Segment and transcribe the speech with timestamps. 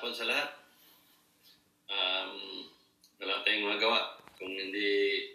[0.00, 0.48] hapon sa lahat.
[1.92, 2.64] Um,
[3.20, 5.28] wala tayong magawa kung hindi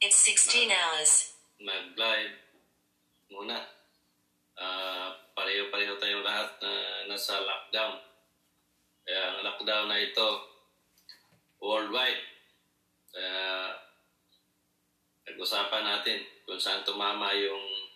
[0.00, 1.36] It's 16 hours.
[1.60, 2.32] mag-live
[3.28, 3.68] muna.
[4.56, 6.72] Ah, pareho-pareho tayong lahat na
[7.04, 8.00] nasa lockdown.
[9.04, 10.28] Kaya ang lockdown na ito,
[11.60, 12.24] worldwide.
[13.12, 13.76] Kaya
[15.28, 17.92] nag-usapan natin kung saan tumama yung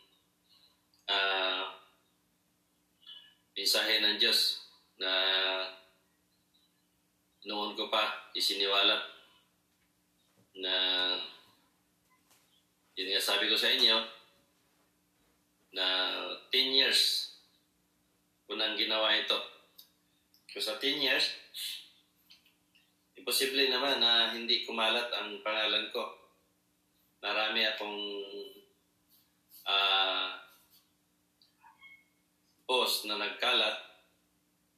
[1.08, 1.72] ah
[3.56, 4.61] mensahe ng Diyos
[5.00, 5.12] na
[7.46, 9.02] noon ko pa isiniwalat
[10.60, 10.74] na
[12.92, 13.98] yun nga sabi ko sa inyo
[15.72, 15.86] na
[16.52, 17.32] 10 years
[18.44, 19.40] ko nang ginawa ito.
[20.52, 21.32] So sa 10 years,
[23.16, 26.04] imposible naman na hindi kumalat ang pangalan ko.
[27.24, 28.00] Marami akong
[29.64, 30.36] ah
[32.68, 33.91] post na nagkalat,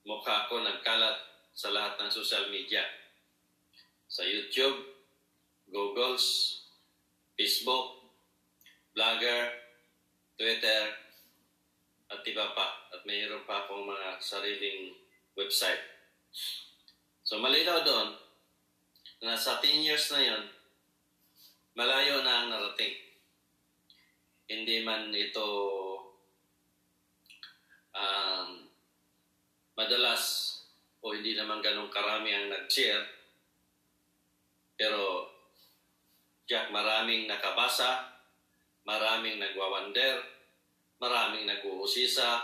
[0.04, 1.16] mukha ko nagkalat
[1.56, 2.84] sa lahat ng social media.
[4.06, 4.84] Sa YouTube,
[5.72, 6.60] Googles,
[7.34, 8.14] Facebook,
[8.94, 9.50] Blogger,
[10.38, 10.92] Twitter,
[12.12, 12.84] at iba pa.
[12.94, 14.94] At mayroon pa akong mga sariling
[15.34, 15.82] website.
[17.24, 18.14] So malinaw doon
[19.24, 20.42] na sa 10 years na yon,
[21.74, 22.94] malayo na ang narating.
[24.44, 25.48] Hindi man ito
[27.96, 28.63] um,
[29.74, 30.54] madalas
[31.04, 33.04] o hindi naman ganong karami ang nag-share.
[34.74, 35.30] Pero
[36.48, 38.20] Jack, maraming nakabasa,
[38.84, 40.20] maraming nagwawander,
[41.00, 42.40] maraming nag-uusisa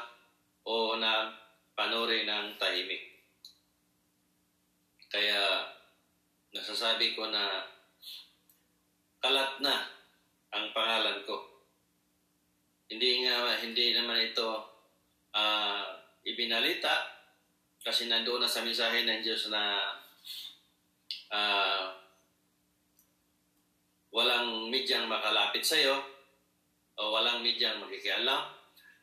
[0.65, 1.33] o na
[1.77, 3.25] panuri ng tahimik.
[5.11, 5.67] Kaya
[6.55, 7.67] nasasabi ko na
[9.21, 9.89] kalat na
[10.55, 11.49] ang pangalan ko.
[12.91, 14.49] Hindi nga hindi naman ito
[15.35, 17.10] ah, ibinalita
[17.81, 19.81] kasi nandoon na sa mensahe ng Diyos na
[21.33, 21.97] ah,
[24.13, 25.97] walang medyang makalapit sa iyo
[27.01, 28.53] o walang medyang makikialam,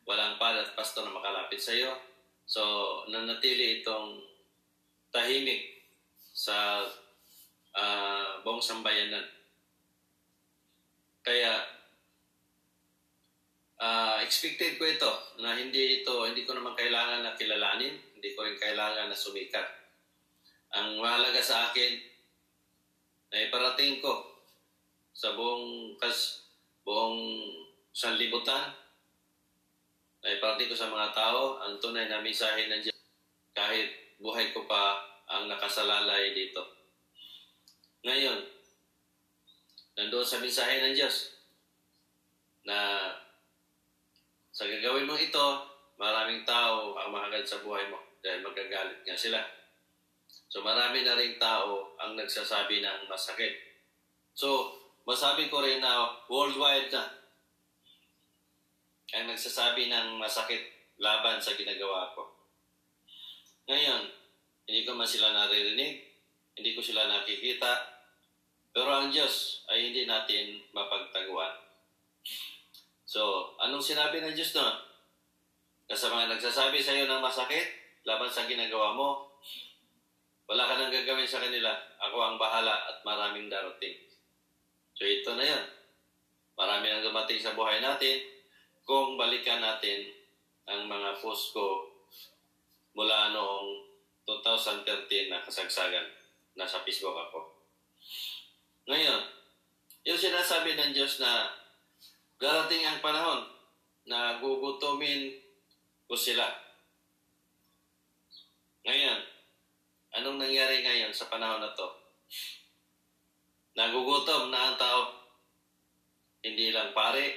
[0.06, 1.90] walang pad at pastor na makalapit sa iyo.
[2.48, 2.62] So,
[3.10, 4.22] nanatili itong
[5.10, 5.82] tahimik
[6.38, 6.86] sa
[7.74, 9.26] ah, buong sambayanan.
[11.26, 11.66] Kaya,
[13.82, 15.12] ah, expected ko ito
[15.42, 19.70] na hindi ito, hindi ko naman kailangan na kilalanin, hindi ko rin kailangan na sumikat.
[20.74, 22.02] Ang mahalaga sa akin
[23.30, 24.42] na iparating ko
[25.14, 26.50] sa buong kas
[26.82, 27.46] buong
[27.94, 28.74] sanlibutan
[30.26, 32.98] na iparating ko sa mga tao ang tunay na mensahe ng Diyos
[33.54, 34.98] kahit buhay ko pa
[35.30, 36.66] ang nakasalalay dito.
[38.02, 38.40] Ngayon,
[39.94, 41.38] nandoon sa mensahe ng Diyos
[42.66, 43.14] na
[44.50, 45.48] sa gagawin mo ito,
[46.02, 49.42] maraming tao ang mahagad sa buhay mo dahil magagalit nga sila.
[50.48, 53.68] So marami na rin tao ang nagsasabi ng masakit.
[54.38, 57.10] So, masabi ko rin na worldwide na
[59.18, 60.62] ang nagsasabi ng masakit
[61.02, 62.28] laban sa ginagawa ko.
[63.66, 64.14] Ngayon,
[64.70, 66.06] hindi ko man sila naririnig,
[66.54, 67.98] hindi ko sila nakikita,
[68.70, 71.58] pero ang Diyos ay hindi natin mapagtaguan.
[73.08, 74.76] So, anong sinabi ng Diyos doon?
[75.88, 77.77] Na sa mga nagsasabi sa iyo ng masakit
[78.08, 79.36] laban sa ginagawa mo,
[80.48, 81.76] wala ka nang gagawin sa kanila.
[82.00, 84.00] Ako ang bahala at maraming darating.
[84.96, 85.66] So ito na yan.
[86.56, 88.24] Marami nang dumating sa buhay natin
[88.88, 90.08] kung balikan natin
[90.64, 91.92] ang mga post ko
[92.96, 93.84] mula noong
[94.24, 96.08] 2013 na kasagsagan.
[96.56, 97.52] Nasa Facebook ako.
[98.88, 99.22] Ngayon,
[100.08, 101.52] yung sinasabi ng Diyos na
[102.40, 103.44] darating ang panahon
[104.08, 105.36] na gugutumin
[106.08, 106.67] ko sila.
[108.88, 109.20] Ngayon,
[110.16, 111.92] anong nangyari ngayon sa panahon na to?
[113.76, 115.12] Nagugutom na ang tao.
[116.40, 117.36] Hindi lang pare,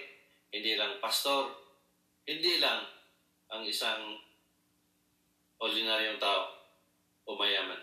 [0.54, 1.50] hindi lang pastor,
[2.22, 2.86] hindi lang
[3.50, 4.14] ang isang
[5.58, 6.54] ordinaryong tao
[7.26, 7.82] o mayaman.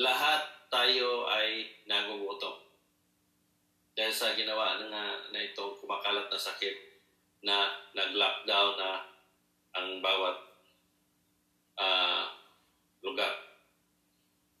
[0.00, 2.64] Lahat tayo ay nagugutom.
[3.92, 6.72] Dahil sa ginawa na, na itong kumakalat na sakit
[7.44, 9.04] na nag-lockdown na
[9.76, 10.36] ang bawat
[11.76, 12.40] ah,
[13.02, 13.34] lugar.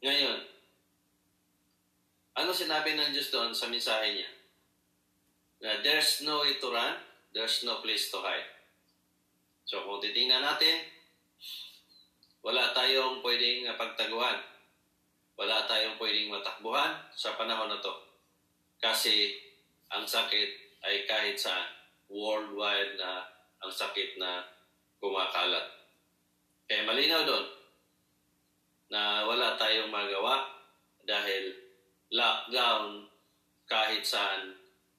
[0.02, 0.38] Ngayon,
[2.34, 4.30] ano sinabi ng Diyos doon sa mensahe niya?
[5.62, 6.98] Na there's no way to run,
[7.30, 8.50] there's no place to hide.
[9.62, 10.82] So kung titingnan natin,
[12.42, 14.42] wala tayong pwedeng pagtaguan.
[15.38, 17.94] Wala tayong pwedeng matakbuhan sa panahon na to.
[18.82, 19.38] Kasi
[19.94, 21.70] ang sakit ay kahit saan,
[22.10, 23.22] worldwide na
[23.62, 24.42] ang sakit na
[24.98, 25.64] kumakalat.
[26.66, 27.61] Kaya malinaw doon
[28.92, 30.44] na wala tayong magawa
[31.08, 31.56] dahil
[32.12, 33.08] lockdown
[33.64, 34.52] kahit saan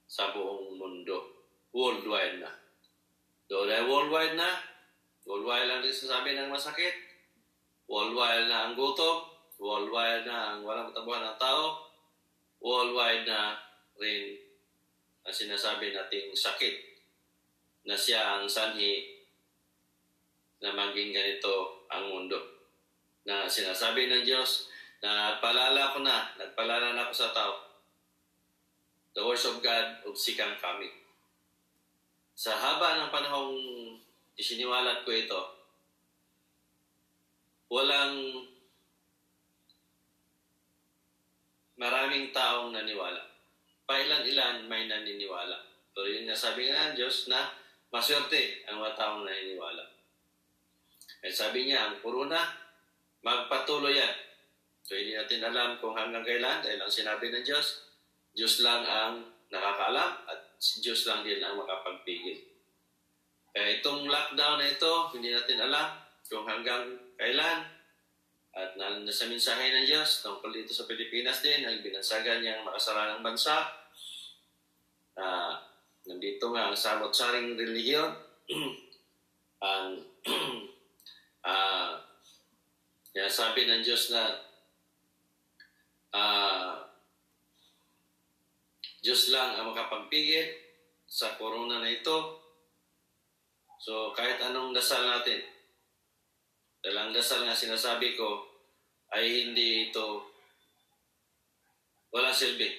[0.10, 1.46] sa buong mundo.
[1.70, 2.50] Worldwide na.
[3.46, 4.50] Doon ay worldwide na.
[5.30, 6.94] Worldwide lang din sasabi ng masakit.
[7.86, 9.30] Worldwide na ang gutom.
[9.62, 11.86] Worldwide na ang walang katabuhan ng tao.
[12.66, 13.62] Worldwide na
[14.02, 14.42] rin
[15.22, 16.76] ang sinasabi nating sakit
[17.86, 19.22] na siya ang sanhi
[20.64, 22.53] na maging ganito ang mundo.
[23.24, 24.68] Na sinasabi ng Diyos
[25.04, 27.54] na nagpalala ko na, nagpalala na ako sa tao.
[29.14, 30.90] The words of God, ubsikang kami.
[32.34, 33.56] Sa haba ng panahong
[34.40, 35.42] isiniwalat ko ito,
[37.70, 38.48] walang
[41.78, 43.22] maraming taong naniwala.
[43.84, 45.62] Pailan-ilan may naniniwala.
[45.94, 47.54] Pero yun nga sabi nga ng Diyos na
[47.94, 49.84] maswerte ang mga taong naniniwala.
[51.24, 52.63] At sabi niya, ang corona,
[53.24, 54.16] magpatuloy yan.
[54.84, 57.88] So hindi natin alam kung hanggang kailan dahil ang sinabi ng Diyos,
[58.36, 62.52] Diyos lang ang nakakaalam at Diyos lang din ang makapagpigil.
[63.54, 67.70] Kaya itong lockdown na ito, hindi natin alam kung hanggang kailan.
[68.54, 73.26] At na, nasa mensahe ng Diyos tungkol dito sa Pilipinas din, ang binansagan niyang makasaranang
[73.26, 73.66] bansa.
[75.14, 75.58] Uh,
[76.06, 78.14] nandito nga ang samot-saring religiyon.
[79.66, 80.02] ang
[81.46, 81.92] uh,
[83.14, 84.24] kaya sabi ng Diyos na
[86.18, 86.74] uh,
[89.06, 90.50] Diyos lang ang makapagpigil
[91.06, 92.42] sa corona na ito.
[93.78, 95.46] So kahit anong dasal natin,
[96.82, 98.44] dahil ang dasal nga sinasabi ko
[99.14, 100.34] ay hindi ito
[102.10, 102.70] walang silbi.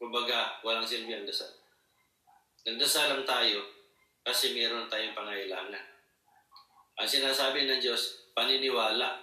[0.00, 1.52] Kumbaga, walang silbi ang dasal.
[2.64, 3.60] Nagdasal lang tayo
[4.24, 5.84] kasi meron tayong pangailangan.
[7.00, 9.20] Ang sinasabi ng Diyos, paniniwala.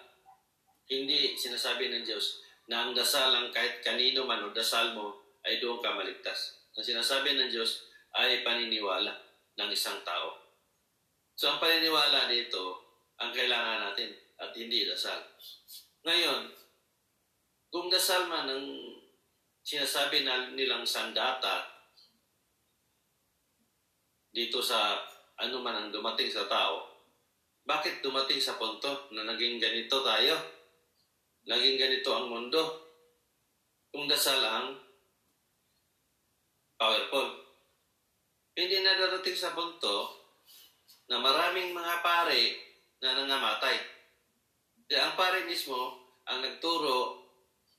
[0.87, 5.59] Hindi sinasabi ng Diyos na ang dasal lang kahit kanino man o dasal mo ay
[5.59, 6.67] doon ka maligtas.
[6.75, 9.11] Ang sinasabi ng Diyos ay paniniwala
[9.57, 10.35] ng isang tao.
[11.37, 12.81] So ang paniniwala dito,
[13.19, 15.21] ang kailangan natin at hindi dasal.
[16.05, 16.49] Ngayon,
[17.67, 18.65] kung dasal man ang
[19.61, 21.67] sinasabi na nilang sandata
[24.31, 24.95] dito sa
[25.37, 26.96] ano man ang dumating sa tao,
[27.67, 30.39] bakit dumating sa punto na naging ganito tayo?
[31.43, 32.87] Naging ganito ang mundo?
[33.91, 34.71] Kung dasal ang
[36.79, 37.43] powerful.
[38.55, 40.15] Hindi na darating sa punto
[41.11, 42.41] na maraming mga pare
[43.03, 43.77] na nangamatay.
[44.87, 47.27] Kaya ang pare mismo ang nagturo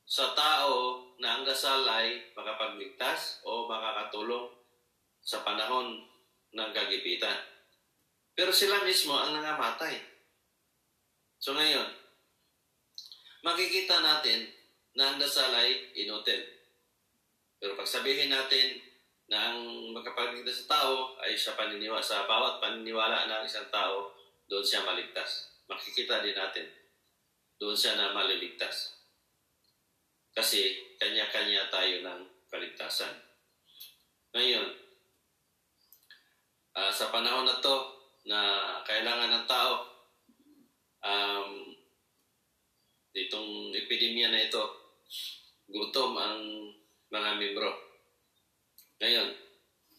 [0.05, 4.53] sa tao na ang dasal ay makapagligtas o makakatulong
[5.25, 6.05] sa panahon
[6.53, 7.58] ng kagipitan.
[8.39, 9.99] Pero sila mismo ang nangamatay.
[11.43, 11.91] So ngayon,
[13.43, 14.47] makikita natin
[14.95, 16.47] na ang dasal ay inutil.
[17.59, 18.79] Pero pag sabihin natin
[19.27, 24.15] na ang magkapagligtas sa tao ay sa paniniwala, sa bawat paniniwala ng isang tao,
[24.47, 25.59] doon siya maligtas.
[25.67, 26.71] Makikita din natin,
[27.59, 29.03] doon siya na maliligtas.
[30.31, 33.19] Kasi kanya-kanya tayo ng kaligtasan.
[34.31, 34.71] Ngayon,
[36.79, 38.41] uh, sa panahon na to, na
[38.83, 39.87] kailangan ng tao
[41.05, 41.51] um,
[43.15, 44.65] itong epidemya na ito
[45.69, 46.41] gutom ang
[47.13, 47.71] mga membro
[48.99, 49.31] ngayon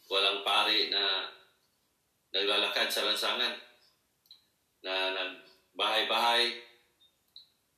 [0.10, 1.30] walang pari na
[2.34, 3.54] naglalakad sa lansangan
[4.82, 6.70] na nagbahay-bahay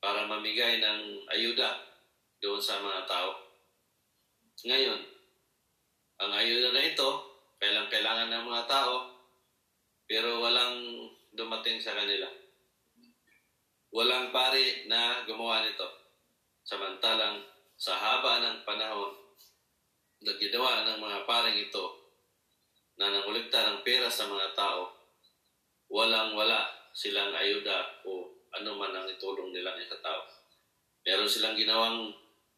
[0.02, 1.78] para mamigay ng ayuda
[2.42, 3.38] doon sa mga tao.
[4.66, 4.98] Ngayon,
[6.22, 7.10] ang ayuda na ito,
[7.62, 9.11] kailang kailangan ng mga tao,
[10.12, 12.28] pero walang dumating sa kanila.
[13.96, 15.88] Walang pari na gumawa nito.
[16.68, 17.40] Samantalang
[17.80, 19.16] sa haba ng panahon
[20.28, 22.12] na ginawa ng mga paring ito
[23.00, 24.92] na nangulikta ng pera sa mga tao,
[25.88, 30.28] walang wala silang ayuda o ano man ang itulong nila sa tao.
[31.08, 32.12] Meron silang ginawang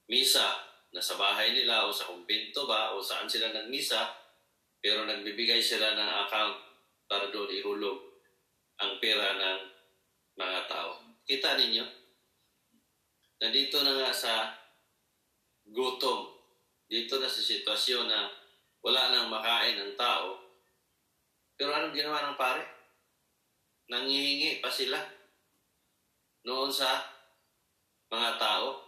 [0.10, 0.58] misa
[0.90, 4.10] na sa bahay nila o sa kumbento ba o saan sila nagmisa,
[4.82, 6.73] pero nagbibigay sila ng account
[7.08, 8.00] para doon ihulog
[8.82, 9.60] ang pera ng
[10.36, 11.00] mga tao.
[11.24, 11.86] Kita ninyo?
[13.44, 14.34] Nandito na nga sa
[15.68, 16.32] gutom.
[16.88, 18.28] Dito na sa sitwasyon na
[18.84, 20.40] wala nang makain ng tao.
[21.56, 22.64] Pero anong ginawa ng pare?
[23.88, 25.00] Nangihingi pa sila
[26.44, 27.04] noon sa
[28.12, 28.84] mga tao.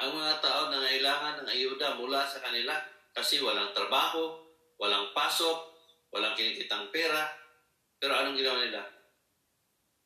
[0.00, 2.74] Ang mga tao na nangailangan ng ayuda mula sa kanila
[3.14, 4.42] kasi walang trabaho,
[4.80, 5.69] walang pasok,
[6.10, 7.26] walang kinikitang pera,
[7.98, 8.82] pero anong ginawa nila?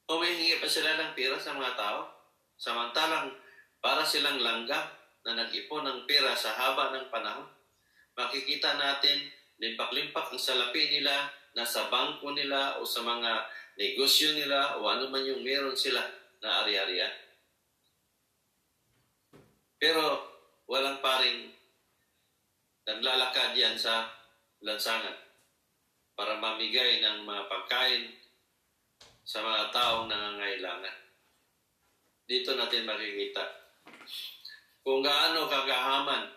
[0.04, 2.14] Humihingi pa sila ng pera sa mga tao
[2.54, 3.34] Samantalang
[3.82, 4.86] para silang langgam
[5.26, 7.48] na nag-ipon ng pera sa haba ng panahon.
[8.14, 9.26] Makikita natin,
[9.58, 13.42] limpak-limpak ang salapi nila, nasa bangko nila o sa mga
[13.74, 16.02] negosyo nila o ano man yung meron sila
[16.38, 17.10] na ari-arian.
[19.76, 20.30] Pero
[20.70, 21.50] walang paring
[22.86, 24.08] naglalakad yan sa
[24.64, 25.12] lansangan
[26.14, 28.14] para mamigay ng mga pagkain
[29.26, 30.96] sa mga taong nangangailangan.
[32.24, 33.44] Dito natin makikita
[34.84, 36.28] kung gaano kagahaman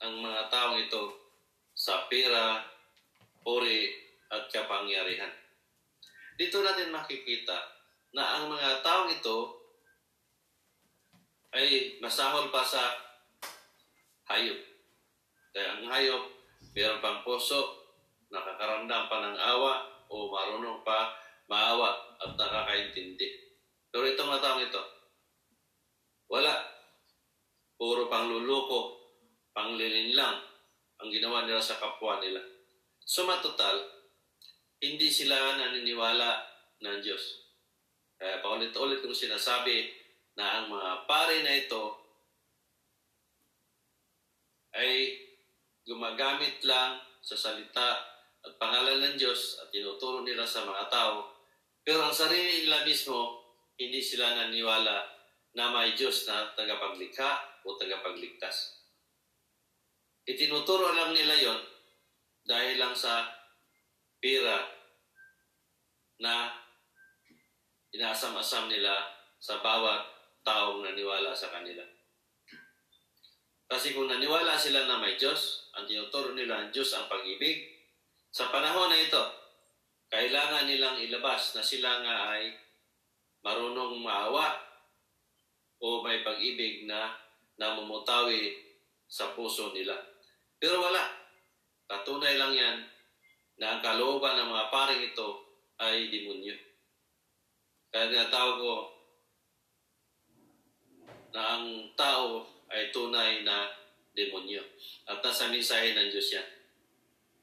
[0.00, 1.20] ang mga taong ito
[1.76, 2.64] sa pera,
[3.44, 3.92] puri
[4.32, 5.30] at kapangyarihan.
[6.34, 7.54] Dito natin makikita
[8.16, 9.38] na ang mga taong ito
[11.54, 12.82] ay masahol pa sa
[14.32, 14.58] hayop.
[15.54, 16.24] Kaya ang hayop,
[16.74, 17.83] mayroon pang puso,
[18.34, 19.72] nakakaramdam pa ng awa
[20.10, 21.14] o marunong pa
[21.46, 23.28] maawa at nakakaintindi.
[23.94, 24.82] Pero itong mga taong ito,
[26.26, 26.54] wala.
[27.78, 28.98] Puro pangluluko,
[29.54, 30.42] panglilin lang
[30.98, 32.42] ang ginawa nila sa kapwa nila.
[33.02, 33.76] So matotal,
[34.82, 36.30] hindi sila naniniwala
[36.82, 37.44] ng Diyos.
[38.18, 39.90] Kaya paulit-ulit kong sinasabi
[40.38, 41.84] na ang mga pare na ito
[44.74, 45.14] ay
[45.86, 48.13] gumagamit lang sa salita
[48.44, 51.32] at pangalan ng Diyos at tinuturo nila sa mga tao.
[51.80, 53.40] Pero ang sarili nila mismo,
[53.80, 55.04] hindi sila naniwala
[55.56, 58.84] na may Diyos na tagapaglikha o tagapagligtas.
[60.24, 61.60] Itinuturo lang nila yon
[62.44, 63.28] dahil lang sa
[64.20, 64.60] pira
[66.20, 66.52] na
[67.92, 68.92] inaasam-asam nila
[69.36, 70.00] sa bawat
[70.44, 71.84] taong naniwala sa kanila.
[73.64, 77.73] Kasi kung naniwala sila na may Diyos, ang tinuturo nila ang Diyos ang pag-ibig,
[78.34, 79.22] sa panahon na ito,
[80.10, 82.50] kailangan nilang ilabas na sila nga ay
[83.46, 84.58] marunong maawa
[85.78, 87.14] o may pag-ibig na
[87.54, 88.58] namumutawi
[89.06, 89.94] sa puso nila.
[90.58, 91.14] Pero wala.
[91.86, 92.78] Katunay lang yan
[93.62, 95.28] na ang kalooban ng mga paring ito
[95.78, 96.58] ay demonyo.
[97.94, 98.76] Kaya tinatawag ko
[101.30, 103.70] na ang tao ay tunay na
[104.10, 104.64] demonyo.
[105.06, 106.63] At nasa mensahe ng Diyos yan.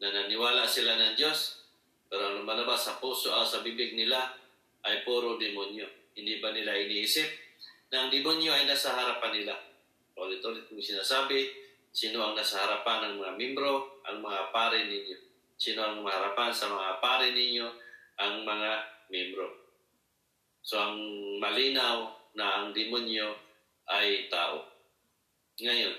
[0.02, 1.62] Na naniwala sila ng Diyos,
[2.10, 4.34] pero ang lumalabas sa puso o sa bibig nila
[4.82, 5.86] ay puro demonyo.
[6.18, 7.30] Hindi ba nila iniisip
[7.94, 9.54] na ang demonyo ay nasa harapan nila?
[10.18, 11.54] Ulit-ulit kong sinasabi,
[11.94, 15.18] sino ang nasa harapan ng mga membro, ang mga pare ninyo.
[15.62, 17.68] Sino ang maharapan sa mga pare ninyo,
[18.18, 18.72] ang mga
[19.14, 19.70] membro.
[20.66, 20.98] So ang
[21.38, 23.38] malinaw na ang demonyo
[23.86, 24.66] ay tao.
[25.62, 25.94] Ngayon,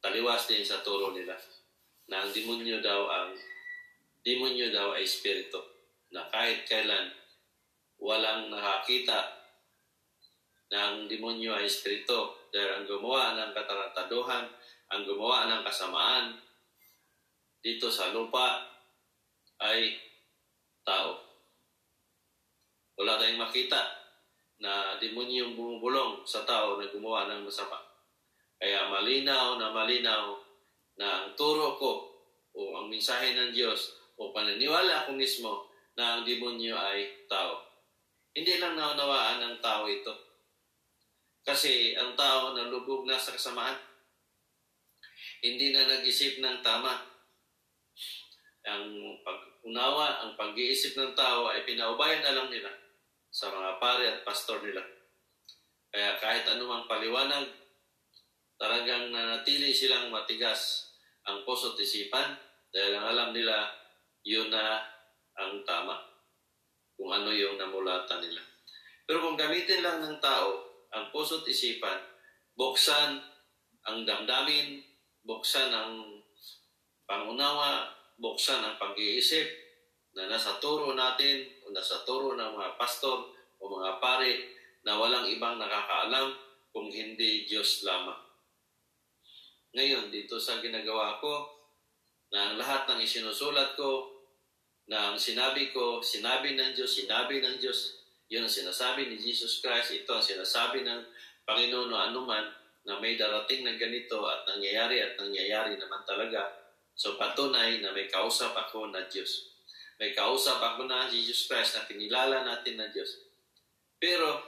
[0.00, 1.36] taliwas din sa turo nila
[2.06, 3.34] na ang demonyo daw ang
[4.22, 5.58] demonyo daw ay espiritu
[6.10, 7.10] na kahit kailan
[7.98, 9.36] walang nakakita
[10.70, 14.50] na ang demonyo ay espiritu dahil ang gumawa ng katarantaduhan,
[14.90, 16.34] ang gumawa ng kasamaan
[17.62, 18.66] dito sa lupa
[19.62, 19.94] ay
[20.82, 21.22] tao.
[22.96, 23.82] Wala tayong makita
[24.62, 27.76] na demonyo bumubulong sa tao na gumawa ng masama.
[28.56, 30.45] Kaya malinaw na malinaw
[30.96, 31.90] na ang turo ko
[32.56, 37.64] o ang mensahe ng Diyos o pananiwala ko mismo na ang demonyo ay tao.
[38.36, 40.12] Hindi lang naunawaan ng tao ito.
[41.40, 43.76] Kasi ang tao nalubog na sa kasamaan.
[45.40, 47.00] Hindi na nag-isip ng tama.
[48.66, 52.72] Ang pag-unawa, ang pag-iisip ng tao ay pinaubayan na lang nila
[53.30, 54.82] sa mga pare at pastor nila.
[55.92, 57.46] Kaya kahit anumang paliwanag,
[58.60, 60.85] talagang nanatili silang matigas
[61.26, 62.38] ang puso at isipan
[62.70, 63.66] dahil ang alam nila
[64.22, 64.82] yun na
[65.36, 65.98] ang tama
[66.96, 68.40] kung ano yung namulatan nila.
[69.06, 71.98] Pero kung gamitin lang ng tao ang puso at isipan,
[72.56, 73.20] buksan
[73.86, 74.82] ang damdamin,
[75.22, 76.22] buksan ang
[77.06, 79.46] pangunawa, buksan ang pag-iisip
[80.16, 83.30] na nasa turo natin o nasa turo ng mga pastor
[83.60, 84.32] o mga pare
[84.82, 86.34] na walang ibang nakakaalam
[86.72, 88.25] kung hindi Diyos lamang.
[89.76, 91.52] Ngayon, dito sa ginagawa ko,
[92.32, 94.08] na ang lahat ng isinusulat ko,
[94.88, 98.00] na ang sinabi ko, sinabi ng Diyos, sinabi ng Diyos,
[98.32, 101.00] yun ang sinasabi ni Jesus Christ, ito ang sinasabi ng
[101.44, 102.46] Panginoon o anuman
[102.88, 106.56] na may darating na ganito at nangyayari at nangyayari naman talaga.
[106.96, 109.52] So patunay na may kausap ako na Diyos.
[110.00, 113.26] May kausap ako na Jesus Christ na kinilala natin na Diyos.
[114.00, 114.40] Pero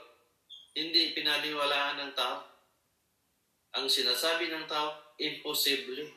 [0.73, 2.47] hindi pinaniwalaan ng tao.
[3.77, 6.07] Ang sinasabi ng tao, imposible.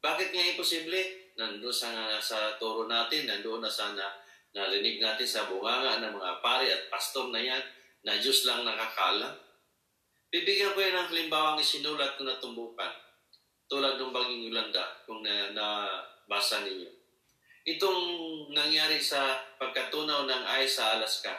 [0.00, 1.00] Bakit nga imposible?
[1.40, 4.04] Nandoon sa, sa turo natin, nandoon na sana
[4.52, 7.62] narinig natin sa bunganga ng mga pare at pastor na yan
[8.04, 9.32] na Diyos lang nakakaalam.
[10.30, 12.92] Bibigyan ko yan ng halimbawang isinulat ko na tumbukan.
[13.70, 16.90] Tulad ng Baging Yolanda, kung na, nabasa ninyo.
[17.66, 18.00] Itong
[18.50, 21.34] nangyari sa pagkatunaw ng ice sa Alaska,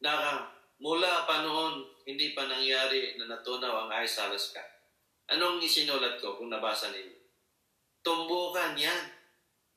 [0.00, 0.44] na
[0.80, 4.73] mula pa noon, hindi pa nangyari na natunaw ang ice sa Alaska.
[5.34, 7.18] Anong isinulat ko kung nabasa ninyo?
[8.06, 9.10] Tumbukan yan.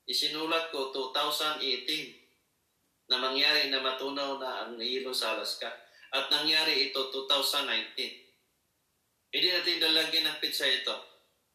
[0.06, 5.66] Isinulat ko 2018 na mangyari na matunaw na ang hilo sa Alaska.
[6.14, 9.34] At nangyari ito 2019.
[9.34, 10.94] Hindi natin lalagyan ng pizza ito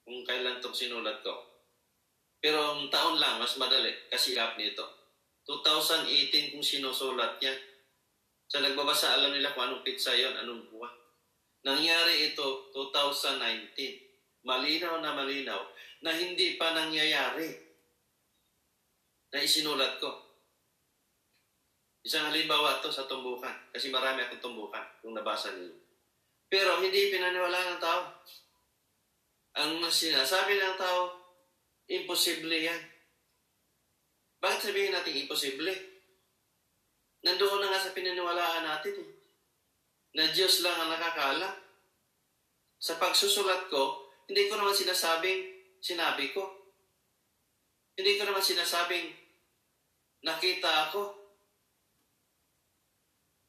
[0.04, 1.64] kung kailan itong sinulat ko.
[2.44, 4.84] Pero ang taon lang, mas madali kasi up nito.
[5.48, 7.56] 2018 kung sinusulat yan.
[8.52, 11.03] Sa nagbabasa, alam nila kung anong pizza yon anong buwan.
[11.64, 14.44] Nangyari ito 2019.
[14.44, 15.64] Malinaw na malinaw
[16.04, 17.48] na hindi pa nangyayari
[19.32, 20.12] na isinulat ko.
[22.04, 25.72] Isang halimbawa to sa tumbukan kasi marami akong tumbukan kung nabasa niyo.
[26.52, 28.02] Pero hindi pinaniwala ng tao.
[29.64, 31.16] Ang sinasabi ng tao,
[31.88, 32.84] imposible yan.
[34.44, 35.72] Bakit sabihin natin imposible?
[37.24, 39.23] Nandoon na nga sa pinaniwalaan natin eh.
[40.14, 41.50] Na Diyos lang ang nakakala.
[42.78, 45.42] Sa pagsusulat ko, hindi ko naman sinasabing
[45.82, 46.44] sinabi ko.
[47.94, 49.14] Hindi ko naman sinasabing
[50.24, 51.14] nakita ako.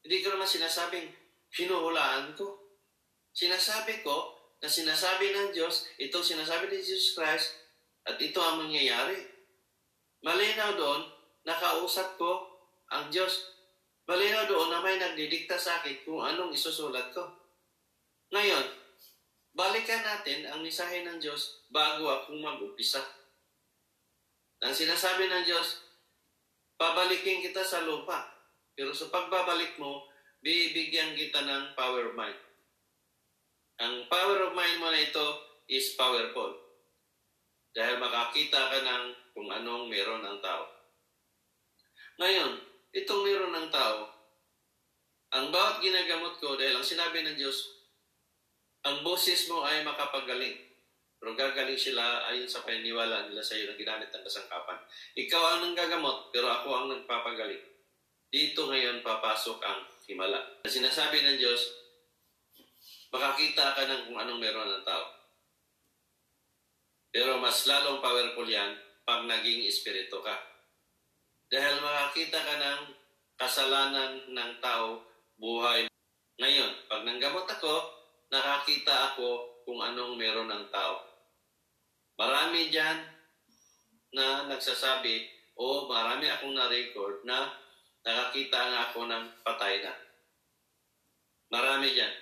[0.04, 1.08] Hindi ko naman sinasabing
[1.54, 2.60] hinuhulaan ko.
[3.34, 7.52] Sinasabi ko na sinasabi ng Diyos, itong sinasabi ni Jesus Christ,
[8.04, 9.16] at ito ang mangyayari.
[10.20, 11.02] Malinaw doon,
[11.44, 12.44] nakausap ko
[12.92, 13.53] ang Diyos.
[14.04, 17.24] Malinaw doon na may nagdidikta sa akin kung anong isusulat ko.
[18.36, 18.66] Ngayon,
[19.56, 23.00] balikan natin ang misahe ng Diyos bago akong mag-upisa.
[24.60, 25.80] Ang sinasabi ng Diyos,
[26.76, 28.28] pabalikin kita sa lupa.
[28.76, 30.04] Pero sa pagbabalik mo,
[30.44, 32.36] bibigyan kita ng power of mind.
[33.80, 35.26] Ang power of mind mo na ito
[35.70, 36.52] is powerful.
[37.72, 40.68] Dahil makakita ka ng kung anong meron ng tao.
[42.20, 44.06] Ngayon, itong meron ng tao,
[45.34, 47.74] ang bawat ginagamot ko dahil ang sinabi ng Diyos,
[48.86, 50.54] ang boses mo ay makapagaling.
[51.18, 54.78] Pero gagaling sila ayon sa paniniwala nila sa iyo na ginamit ng kasangkapan.
[55.16, 57.64] Ikaw ang nanggagamot, pero ako ang nagpapagaling.
[58.28, 60.60] Dito ngayon papasok ang himala.
[60.68, 61.64] Sinasabi ng Diyos,
[63.08, 65.06] makakita ka ng kung anong meron ng tao.
[67.14, 68.74] Pero mas lalong powerful yan
[69.06, 70.53] pag naging espiritu ka.
[71.52, 72.80] Dahil makakita ka ng
[73.34, 75.02] kasalanan ng tao
[75.38, 75.86] buhay.
[76.38, 77.74] Ngayon, pag nanggamot ako,
[78.30, 81.02] nakakita ako kung anong meron ng tao.
[82.14, 82.98] Marami dyan
[84.14, 85.26] na nagsasabi
[85.58, 87.50] o marami akong na-record na
[88.06, 89.94] nakakita nga ako ng patay na.
[91.50, 92.14] Marami dyan.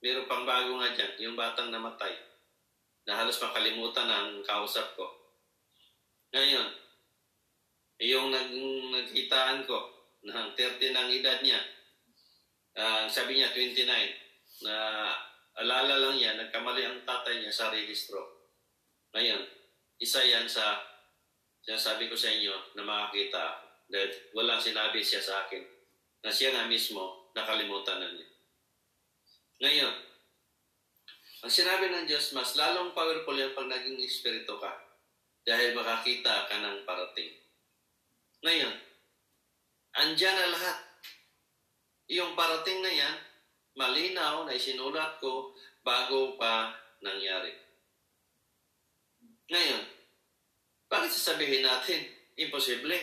[0.00, 2.12] Meron pang bago nga dyan, yung batang namatay,
[3.08, 5.08] na halos makalimutan ang kausap ko.
[6.36, 6.68] Ngayon,
[8.00, 8.52] yung nag,
[8.92, 11.60] nagkitaan ko, ng 30 ng edad niya,
[12.76, 14.76] uh, sabi niya 29, na
[15.56, 18.50] alala lang niya, nagkamali ang tatay niya sa registro.
[19.14, 19.40] Ngayon,
[19.96, 20.82] isa yan sa
[21.64, 25.64] sinasabi ko sa inyo na makakita dahil walang sinabi siya sa akin
[26.22, 28.28] na siya nga mismo nakalimutan na niya.
[29.56, 29.94] Ngayon,
[31.46, 34.72] ang sinabi ng Diyos, mas lalong powerful yan pag naging espiritu ka
[35.46, 37.45] dahil makakita ka ng parating.
[38.46, 38.74] Ngayon,
[39.98, 40.78] andyan na lahat.
[42.14, 43.16] Yung parating na yan,
[43.74, 45.50] malinaw na isinulat ko
[45.82, 46.70] bago pa
[47.02, 47.50] nangyari.
[49.50, 49.82] Ngayon,
[50.86, 52.06] bakit sasabihin natin,
[52.38, 52.94] imposible?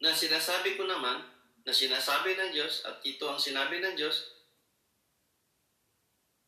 [0.00, 1.20] Na sinasabi ko naman,
[1.68, 4.32] na sinasabi ng Diyos, at ito ang sinabi ng Diyos,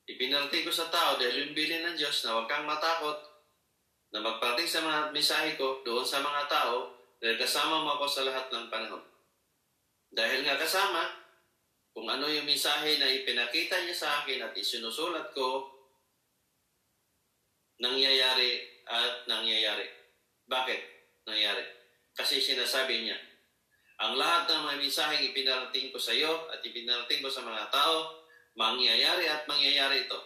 [0.05, 3.17] Ipinarti ko sa tao dahil yung bilin ng Diyos na huwag kang matakot
[4.15, 6.94] na magparating sa mga mensahe ko doon sa mga tao
[7.25, 9.01] dahil kasama mo ako sa lahat ng panahon.
[10.13, 11.09] Dahil nga kasama,
[11.97, 15.73] kung ano yung mensahe na ipinakita niya sa akin at isinusulat ko,
[17.81, 19.89] nangyayari at nangyayari.
[20.45, 20.81] Bakit
[21.25, 21.65] nangyayari?
[22.13, 23.17] Kasi sinasabi niya,
[24.05, 28.21] ang lahat ng mga mensaheng ipinarating ko sa iyo at ipinarating ko sa mga tao,
[28.53, 30.21] mangyayari at mangyayari ito.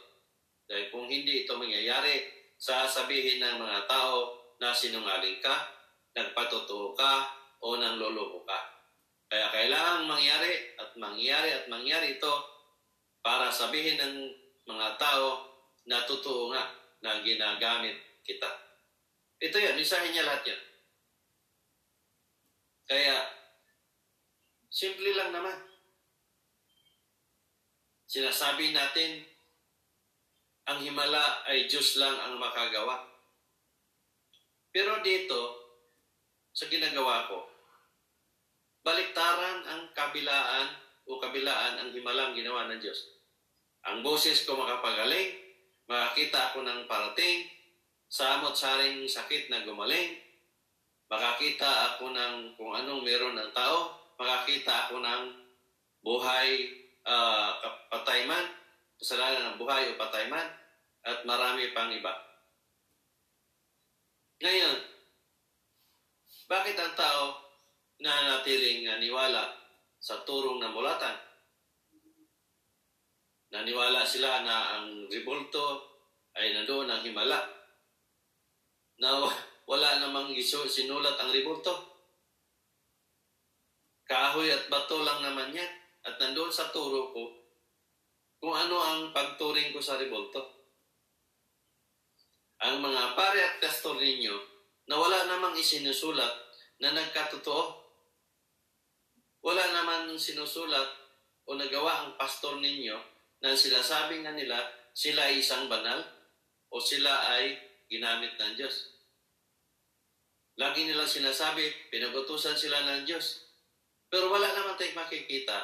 [0.66, 2.26] Dahil kung hindi ito mangyayari,
[2.58, 5.77] sasabihin ng mga tao na sinungaling ka,
[6.16, 7.12] nagpatotoo ka,
[7.58, 8.58] o nang loloko ka.
[9.28, 12.34] Kaya kailangan mangyari at mangyari at mangyari ito
[13.20, 14.16] para sabihin ng
[14.64, 15.44] mga tao
[15.84, 16.64] na totoo nga
[17.04, 18.48] na ginagamit kita.
[19.38, 20.62] Ito yan, isahin niya lahat yan.
[22.88, 23.16] Kaya,
[24.72, 25.68] simple lang naman.
[28.08, 29.20] sinasabi natin,
[30.64, 33.04] ang himala ay Diyos lang ang makagawa.
[34.72, 35.57] Pero dito,
[36.52, 37.48] sa ginagawa ko,
[38.82, 40.68] baliktaran ang kabilaan
[41.08, 43.16] o kabilaan ang himalang ginawa ng Diyos.
[43.88, 45.36] Ang boses ko makapagaling,
[45.88, 47.48] makakita ako ng parating,
[48.08, 50.20] samot saring sakit na gumaling,
[51.08, 55.22] makakita ako ng kung anong meron ng tao, makakita ako ng
[56.04, 56.68] buhay
[57.08, 57.56] uh,
[57.88, 58.44] patay man,
[59.00, 60.48] kasalanan ng buhay o patay man,
[61.04, 62.12] at marami pang iba.
[64.44, 64.76] Ngayon,
[66.48, 67.36] bakit ang tao
[68.00, 69.52] na natiling niwala
[70.00, 71.12] sa turong ng mulatan?
[73.52, 75.84] Naniwala sila na ang ribulto
[76.36, 77.40] ay nandoon ang himala.
[78.98, 79.28] Na
[79.68, 82.00] wala namang sinulat ang ribulto.
[84.08, 85.72] Kahoy at bato lang naman yan.
[86.08, 87.24] At nandoon sa turo ko
[88.38, 90.58] kung ano ang pagturing ko sa ribulto
[92.58, 94.57] ang mga pare at pastor ninyo
[94.88, 96.32] na wala namang isinusulat
[96.80, 97.86] na nagkatotoo.
[99.44, 100.88] Wala naman sinusulat
[101.46, 102.96] o nagawa ang pastor ninyo
[103.44, 104.58] na sinasabi nga nila
[104.96, 106.02] sila ay isang banal
[106.72, 107.54] o sila ay
[107.86, 108.98] ginamit ng Diyos.
[110.58, 113.46] Lagi nilang sinasabi, pinagutusan sila ng Diyos.
[114.10, 115.54] Pero wala naman tayong makikita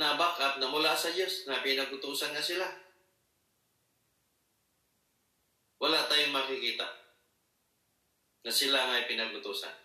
[0.00, 2.66] na backup na mula sa Diyos na pinagutusan nga sila
[5.80, 6.99] wala tayong makikita
[8.44, 9.76] na sila nga ay pinagutusan.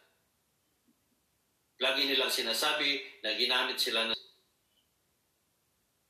[1.84, 4.16] Lagi nilang sinasabi na ginamit sila na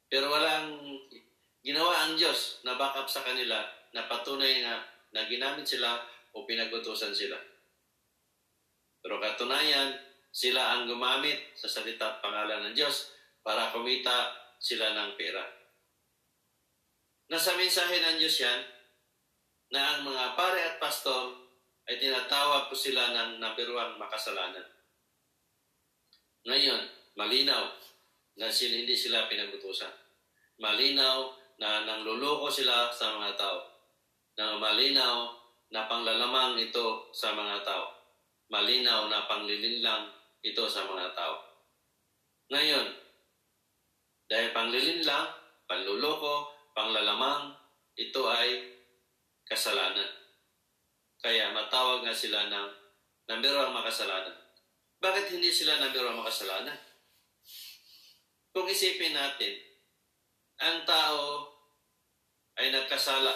[0.06, 0.78] pero walang
[1.66, 5.26] ginawa ang Diyos na backup sa kanila na patunay na, na
[5.66, 5.98] sila
[6.38, 7.36] o pinagutusan sila.
[9.02, 9.98] Pero katunayan,
[10.30, 15.42] sila ang gumamit sa salita at pangalan ng Diyos para kumita sila ng pera.
[17.32, 18.62] Nasa mensahe ng Diyos yan,
[19.74, 21.45] na ang mga pare at pastor
[21.86, 24.66] ay tinatawag po sila ng nabiruang makasalanan.
[26.46, 26.82] Ngayon,
[27.14, 27.70] malinaw
[28.38, 29.94] na sila, hindi sila pinagutusan.
[30.62, 31.30] Malinaw
[31.62, 33.60] na nangluloko sila sa mga tao.
[34.36, 35.32] Na malinaw
[35.72, 37.86] na panglalamang ito sa mga tao.
[38.50, 40.10] Malinaw na panglilinlang
[40.46, 41.36] ito sa mga tao.
[42.54, 42.88] Ngayon,
[44.30, 45.34] dahil panglilinlang,
[45.66, 47.58] panluloko, panglalamang,
[47.98, 48.74] ito ay
[49.46, 50.25] kasalanan.
[51.26, 52.70] Kaya matawag nga sila ng
[53.26, 54.38] one makasalanan.
[55.02, 56.78] Bakit hindi sila one makasalanan?
[58.54, 59.58] Kung isipin natin,
[60.62, 61.50] ang tao
[62.62, 63.34] ay nagkasala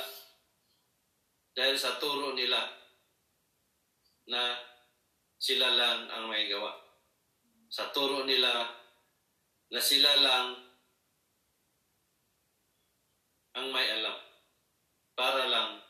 [1.57, 2.61] dahil sa turo nila
[4.29, 4.53] na
[5.41, 6.77] sila lang ang may gawa.
[7.73, 8.69] Sa turo nila
[9.73, 10.53] na sila lang
[13.57, 14.21] ang may alam
[15.17, 15.81] para lang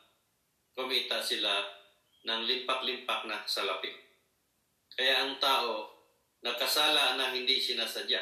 [0.71, 1.79] kumita sila
[2.25, 3.91] ng limpak-limpak na salapi.
[4.91, 5.88] Kaya ang tao
[6.43, 8.19] nakasala na hindi sinasadya.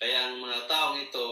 [0.00, 1.26] Kaya ang mga taong ito,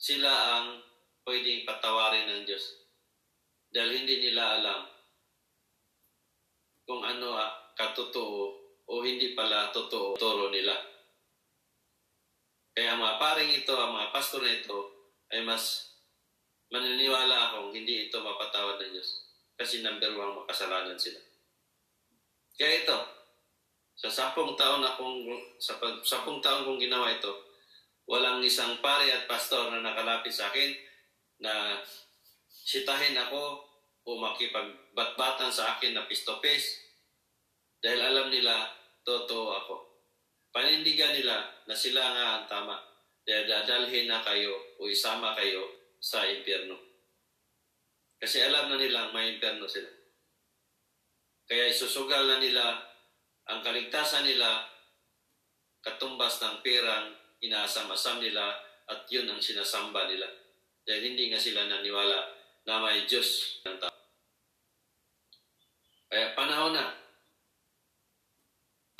[0.00, 0.80] sila ang
[1.24, 2.64] pwedeng patawarin ng Diyos.
[3.70, 4.80] Dahil hindi nila alam
[6.84, 7.38] kung ano
[7.78, 10.74] katotoo o hindi pala totoo toro nila.
[12.74, 14.78] Kaya ang mga paring ito, ang mga pastor na ito,
[15.30, 15.94] ay mas
[16.70, 19.29] maniniwala akong hindi ito mapatawad ng Diyos.
[19.60, 21.20] Kasi number one, makasalanan sila.
[22.56, 22.98] Kaya ito,
[23.92, 25.28] sa sapong taon akong,
[25.60, 27.28] sa sapong taon kong ginawa ito,
[28.08, 30.72] walang isang pare at pastor na nakalapit sa akin
[31.44, 31.76] na
[32.48, 33.60] sitahin ako
[34.08, 36.80] o makipagbatbatan sa akin na pistopes
[37.84, 38.64] dahil alam nila
[39.04, 39.76] totoo ako.
[40.56, 41.36] Panindigan nila
[41.68, 42.76] na sila nga ang tama
[43.28, 45.68] dahil dadalhin na kayo o isama kayo
[46.00, 46.89] sa impyerno.
[48.20, 49.88] Kasi alam na nilang may impyerno sila.
[51.48, 52.78] Kaya isusugal na nila
[53.48, 54.68] ang kaligtasan nila
[55.80, 60.28] katumbas ng perang inaasam-asam nila at yun ang sinasamba nila.
[60.84, 62.20] Dahil hindi nga sila naniwala
[62.68, 63.90] na may Diyos ng tao.
[66.12, 66.92] Kaya panahon na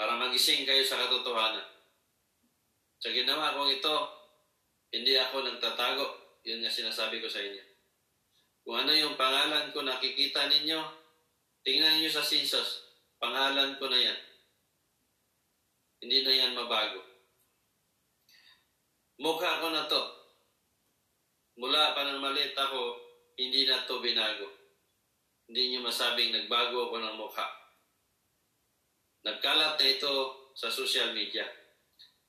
[0.00, 1.68] para magising kayo sa katotohanan.
[3.04, 3.96] Sa ginawa kong ito,
[4.96, 6.06] hindi ako nagtatago
[6.40, 7.69] yun nga sinasabi ko sa inyo.
[8.64, 10.80] Kung ano yung pangalan ko nakikita ninyo,
[11.64, 12.84] tingnan niyo sa census,
[13.16, 14.20] pangalan ko na yan.
[16.00, 17.00] Hindi na yan mabago.
[19.20, 20.02] Mukha ko na to.
[21.60, 22.96] Mula pa ng maliit ako,
[23.36, 24.48] hindi na to binago.
[25.44, 27.44] Hindi niyo masabing nagbago ako ng mukha.
[29.20, 30.12] Nagkalat na ito
[30.56, 31.44] sa social media.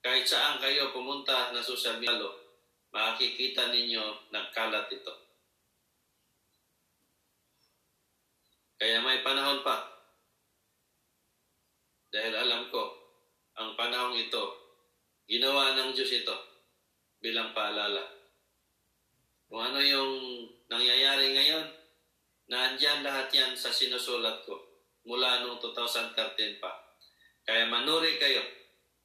[0.03, 2.27] Kahit saan kayo pumunta na social media,
[2.91, 5.20] makikita ninyo nagkalat ito.
[8.81, 9.77] Kaya may panahon pa.
[12.09, 12.81] Dahil alam ko,
[13.53, 14.41] ang panahong ito,
[15.29, 16.33] ginawa ng Diyos ito
[17.21, 18.01] bilang paalala.
[19.45, 21.61] Kung ano yung nangyayari ngayon,
[22.49, 24.57] naandyan lahat yan sa sinusulat ko
[25.05, 26.73] mula noong 2013 pa.
[27.45, 28.41] Kaya manuri kayo.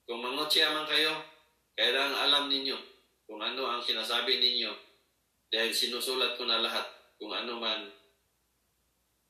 [0.08, 1.20] Kung mangutya man kayo,
[1.76, 2.80] kailangan alam ninyo
[3.28, 4.72] kung ano ang sinasabi ninyo
[5.52, 6.88] dahil sinusulat ko na lahat
[7.20, 7.84] kung ano man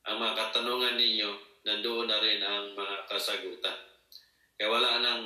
[0.07, 1.29] ang mga katanungan ninyo,
[1.67, 3.75] nandoon na rin ang mga kasagutan.
[4.55, 5.23] Kaya wala nang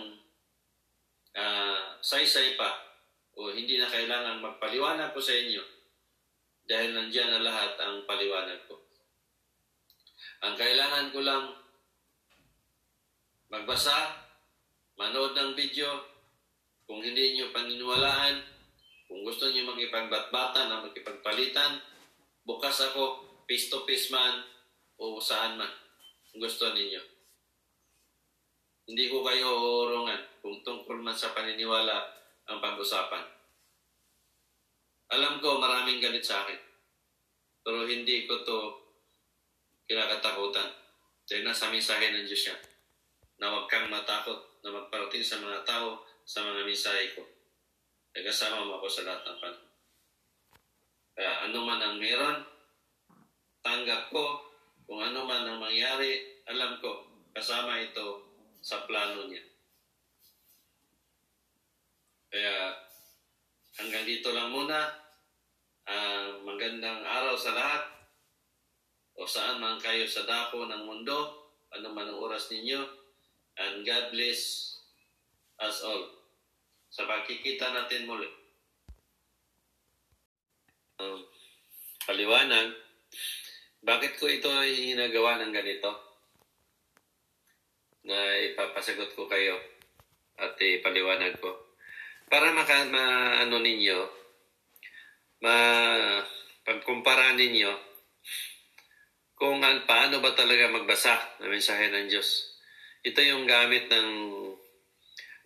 [1.37, 2.81] uh, say-say pa
[3.37, 5.63] o hindi na kailangan magpaliwanag ko sa inyo
[6.65, 8.81] dahil nandiyan na lahat ang paliwanag ko.
[10.41, 11.45] Ang kailangan ko lang
[13.53, 14.17] magbasa,
[14.97, 16.09] manood ng video,
[16.89, 18.41] kung hindi nyo paniniwalaan,
[19.05, 21.77] kung gusto nyo makipagbatbatan o makipagpalitan,
[22.47, 24.41] bukas ako, face-to-face man,
[25.01, 25.73] o saan man
[26.37, 27.01] gusto ninyo.
[28.85, 31.97] Hindi ko kayo uurungan kung tungkol man sa paniniwala
[32.45, 33.25] ang pag-usapan.
[35.11, 36.59] Alam ko maraming galit sa akin.
[37.65, 38.59] Pero hindi ko to
[39.89, 40.69] kinakatakutan.
[41.25, 42.61] Dahil nasa mensahe ng Diyos yan.
[43.41, 47.25] Na huwag kang matakot na magparating sa mga tao sa mga mensahe ko.
[48.11, 49.69] Kaya kasama mo ako sa lahat ng panahon.
[51.11, 52.37] Kaya ano man ang meron,
[53.63, 54.50] tanggap ko
[54.91, 58.27] kung ano man ang mangyari, alam ko, kasama ito
[58.59, 59.39] sa plano niya.
[62.27, 62.75] Kaya
[63.79, 64.99] hanggang dito lang muna.
[65.87, 67.87] Uh, magandang araw sa lahat
[69.15, 71.39] o saan man kayo sa dako ng mundo,
[71.71, 72.83] ano man ang oras ninyo.
[73.63, 74.75] And God bless
[75.63, 76.19] us all.
[76.91, 78.27] Sa pagkikita natin muli.
[80.99, 81.23] Um,
[82.03, 82.75] paliwanag,
[83.81, 85.89] bakit ko ito ginagawa ng ganito?
[88.05, 89.57] Na ipapasagot ko kayo
[90.37, 91.49] at ipaliwanag ko.
[92.29, 93.99] Para maka, ma, ano ninyo,
[95.41, 95.55] ma,
[96.61, 97.91] pagkumpara ninyo
[99.41, 102.61] kung an, paano ba talaga magbasa ng mensahe ng Diyos.
[103.01, 104.09] Ito yung gamit ng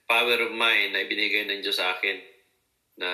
[0.04, 2.20] power of mind na ibinigay ng Diyos sa akin
[3.00, 3.10] na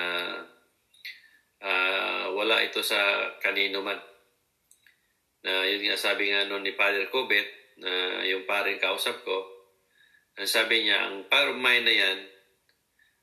[1.62, 4.11] uh, wala ito sa kanino man
[5.42, 7.48] na yun nga sabi nga noon ni Father Cobet,
[7.82, 9.38] na yung paring kausap ko,
[10.38, 12.20] ang sabi niya, ang power of mind na yan,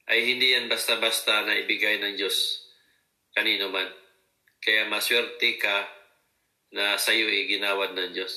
[0.08, 2.68] ay hindi yan basta-basta na ibigay ng Diyos
[3.38, 3.86] kanino man.
[4.58, 5.86] Kaya maswerte ka
[6.74, 8.34] na sa iyo iginawad ng Diyos.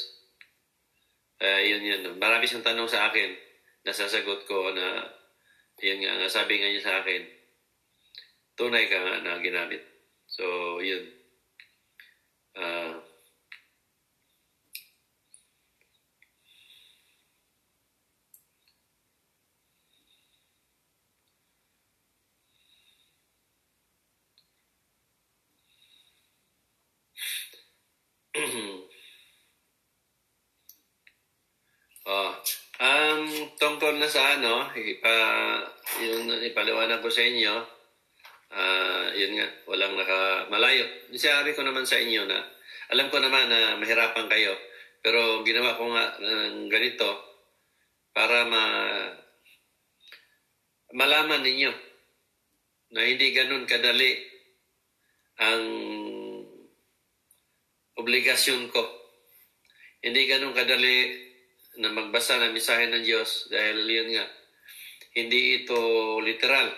[1.42, 2.02] Uh, yun yun.
[2.22, 3.34] Marami siyang tanong sa akin,
[3.82, 5.10] nasasagot ko na,
[5.82, 7.26] yun nga, sabi nga niya sa akin,
[8.54, 9.82] tunay ka nga na ginamit.
[10.30, 11.02] So, yun.
[12.54, 13.02] Uh,
[32.08, 32.32] oh,
[32.80, 33.22] um,
[33.60, 35.12] tungkol na sa ano, ipa,
[36.00, 37.52] yung ipaliwanag ko sa inyo,
[38.56, 40.88] uh, yun nga, walang naka, malayo.
[41.12, 42.40] Sabi ko naman sa inyo na,
[42.96, 44.56] alam ko naman na mahirapan kayo,
[45.04, 47.12] pero ginawa ko nga ng ganito
[48.16, 48.64] para ma,
[50.96, 51.72] malaman ninyo
[52.96, 54.24] na hindi ganun kadali
[55.36, 55.64] ang
[57.98, 58.84] obligasyon ko.
[60.02, 61.14] Hindi ganun kadali
[61.80, 64.26] na magbasa ng mensahe ng Diyos dahil yun nga,
[65.16, 65.78] hindi ito
[66.24, 66.72] literal.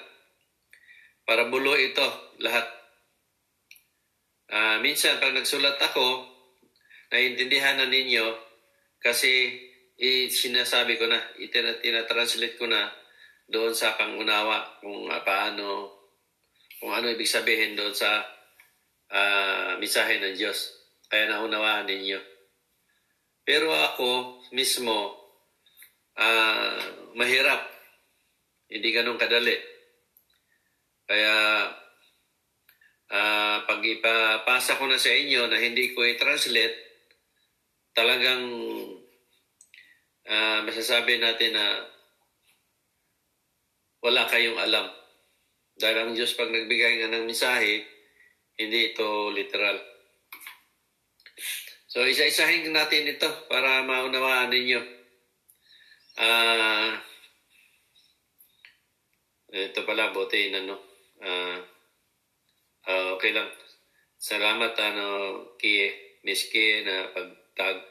[1.23, 2.03] Para bulo ito
[2.43, 2.67] lahat.
[4.53, 6.29] Uh, minsan pag nagsulat ako,
[7.09, 8.37] naiintindihan na ninyo
[9.01, 9.55] kasi
[10.29, 12.91] sinasabi ko na, itinatranslate ko na
[13.47, 15.95] doon sa pangunawa kung uh, paano,
[16.77, 18.19] kung ano ibig sabihin doon sa
[19.09, 20.82] uh, mensahe ng Diyos.
[21.13, 22.17] Kaya naunawaan ninyo.
[23.45, 25.13] Pero ako mismo,
[26.17, 26.81] uh,
[27.13, 27.69] mahirap.
[28.65, 29.53] Hindi ganun kadali.
[31.05, 31.35] Kaya
[33.13, 36.81] uh, pag ipapasa ko na sa inyo na hindi ko i-translate,
[37.93, 38.49] talagang
[40.25, 41.93] uh, masasabi natin na
[44.01, 44.89] wala kayong alam.
[45.77, 47.85] Dahil ang Diyos pag nagbigay nga ng mensahe,
[48.57, 49.92] hindi ito literal.
[51.89, 54.81] So, isa-isahin natin ito para maunawaan ninyo.
[56.17, 56.93] Uh,
[59.53, 60.77] ito pala, buti na, no?
[61.21, 61.61] Ah,
[62.89, 63.49] uh, okay lang.
[64.17, 65.05] Salamat ano
[65.59, 65.91] kay
[66.23, 67.83] Miss Kay na pagtag.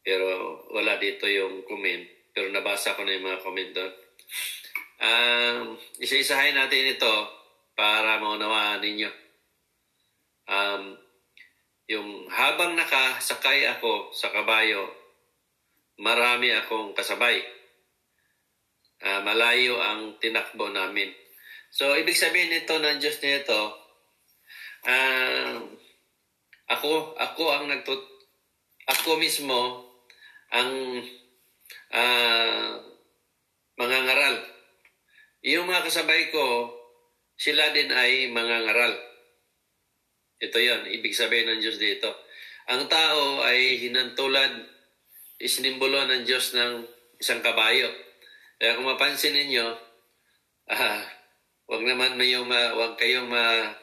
[0.00, 2.06] Pero wala dito yung comment.
[2.32, 3.94] Pero nabasa ko na yung mga comment doon.
[4.98, 7.14] Um, isa-isahin natin ito
[7.74, 9.10] para maunawaan ninyo.
[10.48, 10.96] Um,
[11.88, 14.92] yung habang nakasakay ako sa kabayo,
[15.96, 17.40] marami akong kasabay.
[19.00, 21.08] Uh, malayo ang tinakbo namin.
[21.72, 23.60] So, ibig sabihin nito ng Diyos nito,
[24.84, 25.54] uh,
[26.68, 28.04] ako, ako ang nagtut,
[28.84, 29.88] ako mismo
[30.52, 31.00] ang
[31.92, 32.68] uh,
[33.80, 34.36] mga ngaral.
[35.48, 36.68] Yung mga kasabay ko,
[37.38, 39.07] sila din ay mga ngaral.
[40.38, 42.14] Ito yon ibig sabihin ng Diyos dito.
[42.70, 44.54] Ang tao ay hinantulad,
[45.42, 46.86] isinimbolo ng Diyos ng
[47.18, 47.90] isang kabayo.
[48.58, 49.66] Kaya kung mapansin ninyo,
[50.70, 51.02] ah,
[51.66, 53.74] wag naman mayong ma, wag kayong ma,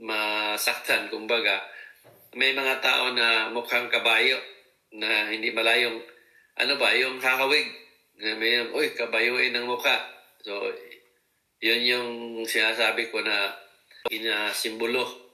[0.00, 1.64] masaktan, kumbaga.
[2.36, 4.36] May mga tao na mukhang kabayo
[4.92, 5.96] na hindi malayong,
[6.60, 7.68] ano ba, yung kakawig.
[8.20, 9.96] Na may, uy, kabayoin ang mukha.
[10.44, 10.72] So,
[11.60, 12.10] yun yung
[12.44, 13.56] sinasabi ko na
[14.12, 15.29] inasimbolo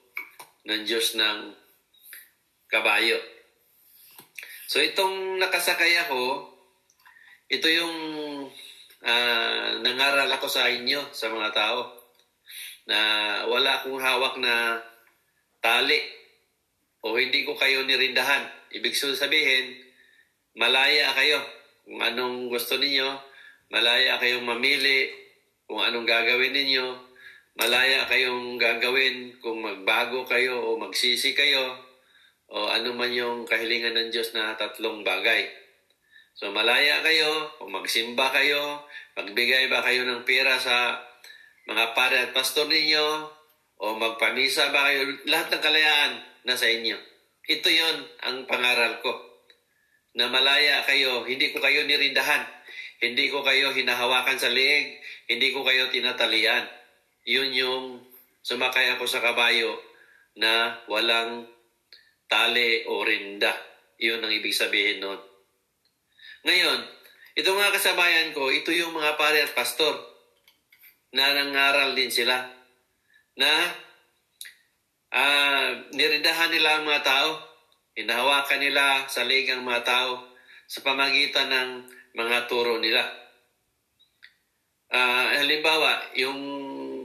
[0.67, 1.55] ng Diyos ng
[2.67, 3.19] kabayo.
[4.67, 6.51] So, itong nakasakay ako,
[7.47, 7.97] ito yung
[9.07, 11.95] uh, nangaral ako sa inyo, sa mga tao,
[12.91, 12.99] na
[13.47, 14.83] wala akong hawak na
[15.63, 15.99] tali
[17.07, 18.47] o hindi ko kayo nirindahan.
[18.75, 19.79] Ibig sabihin,
[20.59, 21.39] malaya kayo.
[21.87, 23.07] Kung anong gusto ninyo,
[23.71, 25.15] malaya kayong mamili
[25.67, 27.06] kung anong gagawin ninyo,
[27.57, 31.77] malaya kayong gagawin kung magbago kayo o magsisi kayo
[32.47, 35.51] o ano man yung kahilingan ng Diyos na tatlong bagay.
[36.37, 38.85] So malaya kayo, o magsimba kayo,
[39.17, 41.01] magbigay ba kayo ng pera sa
[41.65, 43.07] mga pare at pastor ninyo,
[43.81, 46.13] o magpamisa ba kayo, lahat ng kalayaan
[46.45, 46.97] nasa inyo.
[47.49, 49.17] Ito yon ang pangaral ko.
[50.17, 52.45] Na malaya kayo, hindi ko kayo nirindahan.
[53.01, 56.65] Hindi ko kayo hinahawakan sa leeg, hindi ko kayo tinatalian.
[57.27, 57.85] Yun yung
[58.47, 59.75] sumakay ako sa kabayo
[60.39, 61.43] na walang
[62.31, 63.51] tali o rinda.
[63.99, 65.19] Yun ang ibig sabihin nun.
[66.47, 66.87] Ngayon,
[67.35, 69.99] itong mga kasabayan ko, ito yung mga pare at pastor
[71.11, 72.47] na nangaral din sila
[73.35, 73.51] na
[75.11, 77.31] uh, nirindahan nila ang mga tao,
[77.99, 80.31] hinahawakan nila sa ligang mga tao
[80.71, 81.71] sa pamagitan ng
[82.15, 83.26] mga turo nila.
[84.87, 86.41] Uh, halimbawa, yung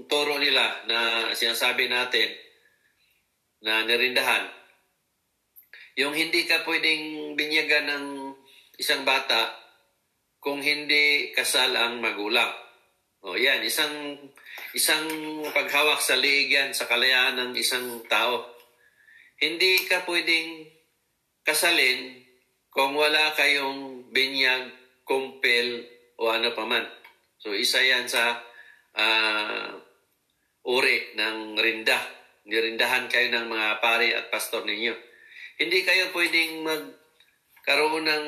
[0.06, 2.30] turo nila na sinasabi natin
[3.65, 4.46] na nirindahan,
[5.98, 8.06] yung hindi ka pwedeng binyagan ng
[8.78, 9.54] isang bata
[10.41, 12.50] kung hindi kasal ang magulang.
[13.22, 14.17] O yan, isang
[14.74, 15.06] isang
[15.54, 18.50] paghawak sa liig yan sa kalayaan ng isang tao.
[19.38, 20.65] Hindi ka pwedeng
[21.46, 22.17] kasalin
[22.74, 24.74] kung wala kayong binyag,
[25.06, 25.86] kumpel
[26.17, 27.01] o ano pa man.
[27.42, 28.38] So isa yan sa
[28.94, 29.68] uh,
[30.70, 31.98] uri ng rinda.
[32.46, 34.94] Nirindahan kayo ng mga pari at pastor ninyo.
[35.58, 38.26] Hindi kayo pwedeng magkaroon ng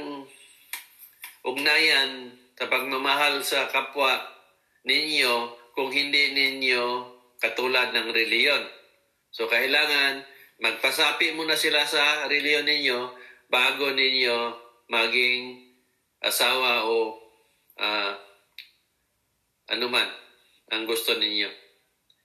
[1.46, 4.18] ugnayan sa pagmamahal sa kapwa
[4.86, 6.86] ninyo kung hindi ninyo
[7.38, 8.66] katulad ng reliyon.
[9.34, 10.26] So kailangan
[10.62, 13.00] magpasapi muna sila sa reliyon ninyo
[13.50, 14.38] bago ninyo
[14.90, 15.70] maging
[16.22, 17.18] asawa o
[17.82, 18.14] uh,
[19.74, 20.10] anuman
[20.70, 21.50] ang gusto ninyo.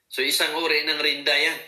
[0.08, 1.58] So isang uri ng rinda yan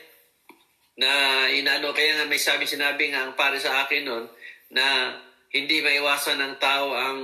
[1.00, 1.10] na
[1.52, 4.24] inaano kaya nga may sabi sinabi nga ang pare sa akin noon
[4.72, 5.16] na
[5.50, 7.18] hindi maiwasan ng tao ang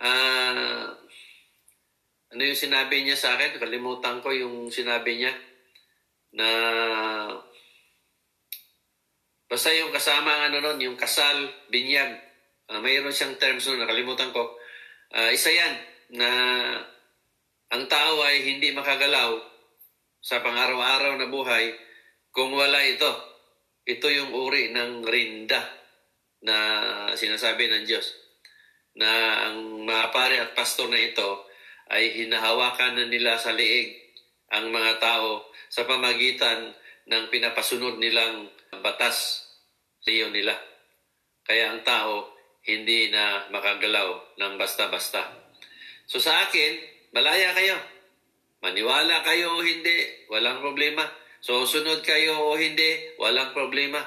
[0.00, 0.84] uh,
[2.28, 3.56] ano yung sinabi niya sa akin?
[3.56, 5.32] Kalimutan ko yung sinabi niya
[6.36, 6.48] na
[9.48, 12.20] basta yung kasama ano nun, yung kasal, binyag.
[12.68, 14.60] Uh, mayroon siyang terms nun, nakalimutan ko.
[15.08, 15.74] Uh, isa yan
[16.20, 16.28] na
[17.68, 19.36] ang tao ay hindi makagalaw
[20.24, 21.76] sa pang-araw-araw na buhay
[22.32, 23.12] kung wala ito.
[23.88, 25.60] Ito yung uri ng rinda
[26.44, 26.56] na
[27.12, 28.06] sinasabi ng Diyos
[28.98, 31.46] na ang mga pare at pastor na ito
[31.88, 33.96] ay hinahawakan na nila sa liig
[34.52, 36.72] ang mga tao sa pamagitan
[37.08, 38.48] ng pinapasunod nilang
[38.80, 39.44] batas
[40.00, 40.56] sa iyo nila.
[41.44, 42.32] Kaya ang tao
[42.68, 45.24] hindi na makagalaw ng basta-basta.
[46.04, 47.78] So sa akin, malaya kayo.
[48.58, 51.06] Maniwala kayo o hindi, walang problema.
[51.38, 54.02] So sunod kayo o hindi, walang problema.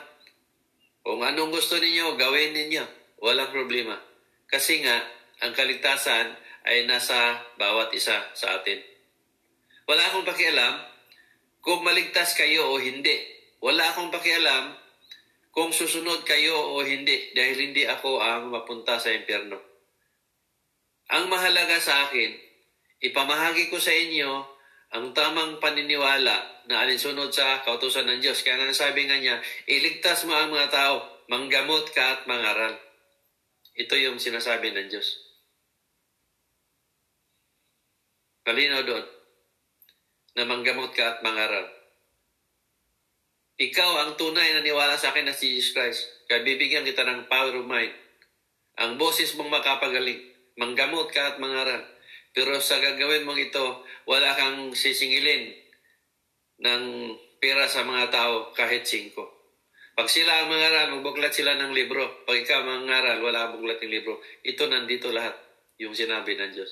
[1.01, 2.83] Kung anong gusto ninyo, gawin ninyo.
[3.23, 3.97] Walang problema.
[4.45, 5.01] Kasi nga,
[5.41, 6.37] ang kaligtasan
[6.67, 8.77] ay nasa bawat isa sa atin.
[9.89, 10.77] Wala akong pakialam
[11.63, 13.17] kung maligtas kayo o hindi.
[13.61, 14.77] Wala akong pakialam
[15.49, 19.57] kung susunod kayo o hindi dahil hindi ako ang mapunta sa impyerno.
[21.11, 22.50] Ang mahalaga sa akin,
[23.01, 24.31] ipamahagi ko sa inyo
[24.91, 28.43] ang tamang paniniwala na alinsunod sa kautusan ng Diyos.
[28.45, 30.95] Kaya nga sabi nga niya, iligtas mo ang mga tao,
[31.31, 32.75] manggamot ka at mangaral.
[33.73, 35.31] Ito yung sinasabi ng Diyos.
[38.43, 39.05] Kalinaw doon
[40.35, 41.71] na manggamot ka at mangaral.
[43.61, 46.01] Ikaw ang tunay na niwala sa akin na si Jesus Christ.
[46.25, 47.93] Kaya bibigyan kita ng power of mind.
[48.81, 50.17] Ang boses mong makapagaling.
[50.57, 51.85] Manggamot ka at mangaral.
[52.31, 55.51] Pero sa gagawin mong ito, wala kang sisingilin
[56.63, 56.83] ng
[57.41, 59.41] pera sa mga tao kahit singko.
[59.91, 62.23] Pag sila ang mangaral, magbuklat sila ng libro.
[62.23, 64.23] Pag ikaw mangaral, wala buklat ng libro.
[64.41, 65.35] Ito nandito lahat,
[65.83, 66.71] yung sinabi ng Diyos.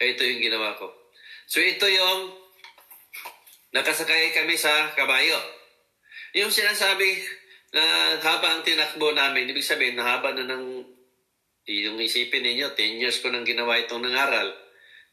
[0.00, 0.88] Kaya ito yung ginawa ko.
[1.46, 2.32] So ito yung
[3.76, 5.36] nakasakay kami sa kabayo.
[6.32, 7.20] Yung sinasabi
[7.76, 10.80] na haba ang tinakbo namin, ibig sabihin, nahaba na ng,
[11.68, 14.65] yung isipin ninyo, 10 years ko nang ginawa itong nangaral.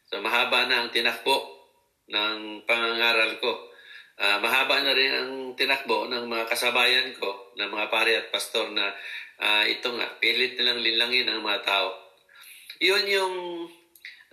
[0.08, 1.36] So mahaba na ang tinakbo
[2.10, 3.72] ng pangangaral ko.
[4.14, 8.70] Uh, mahaba na rin ang tinakbo ng mga kasabayan ko, ng mga pare at pastor
[8.70, 8.94] na
[9.42, 11.88] uh, ito nga, pilit nilang linlangin ang mga tao.
[12.78, 13.36] Yun yung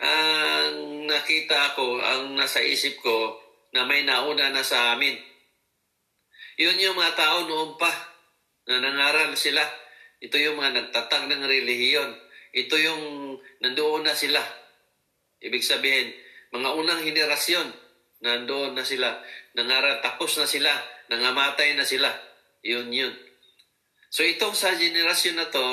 [0.02, 0.66] uh,
[1.10, 3.42] nakita ko, ang nasa isip ko,
[3.72, 5.16] na may nauna na sa amin.
[6.60, 7.90] Yun yung mga tao noon pa
[8.68, 9.64] na nangaral sila.
[10.22, 12.12] Ito yung mga nagtatag ng relihiyon.
[12.54, 13.04] Ito yung
[13.64, 14.44] nandoon na sila.
[15.42, 16.14] Ibig sabihin,
[16.54, 17.68] mga unang henerasyon,
[18.22, 19.18] nandoon na sila.
[19.58, 20.72] Nangaral, tapos na sila.
[21.10, 22.14] Nangamatay na sila.
[22.62, 23.14] Yun yun.
[24.12, 25.68] So itong sa generasyon na to,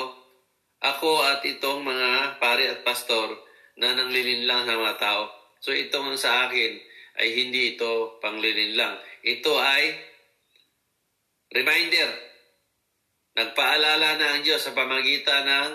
[0.79, 3.35] ako at itong mga pare at pastor
[3.77, 5.27] na nanglilinlang ng mga tao.
[5.59, 6.71] So itong sa akin
[7.19, 8.95] ay hindi ito panglilin lang.
[9.27, 9.83] Ito ay
[11.51, 12.09] reminder.
[13.35, 15.71] Nagpaalala na ang Diyos sa pamagitan ng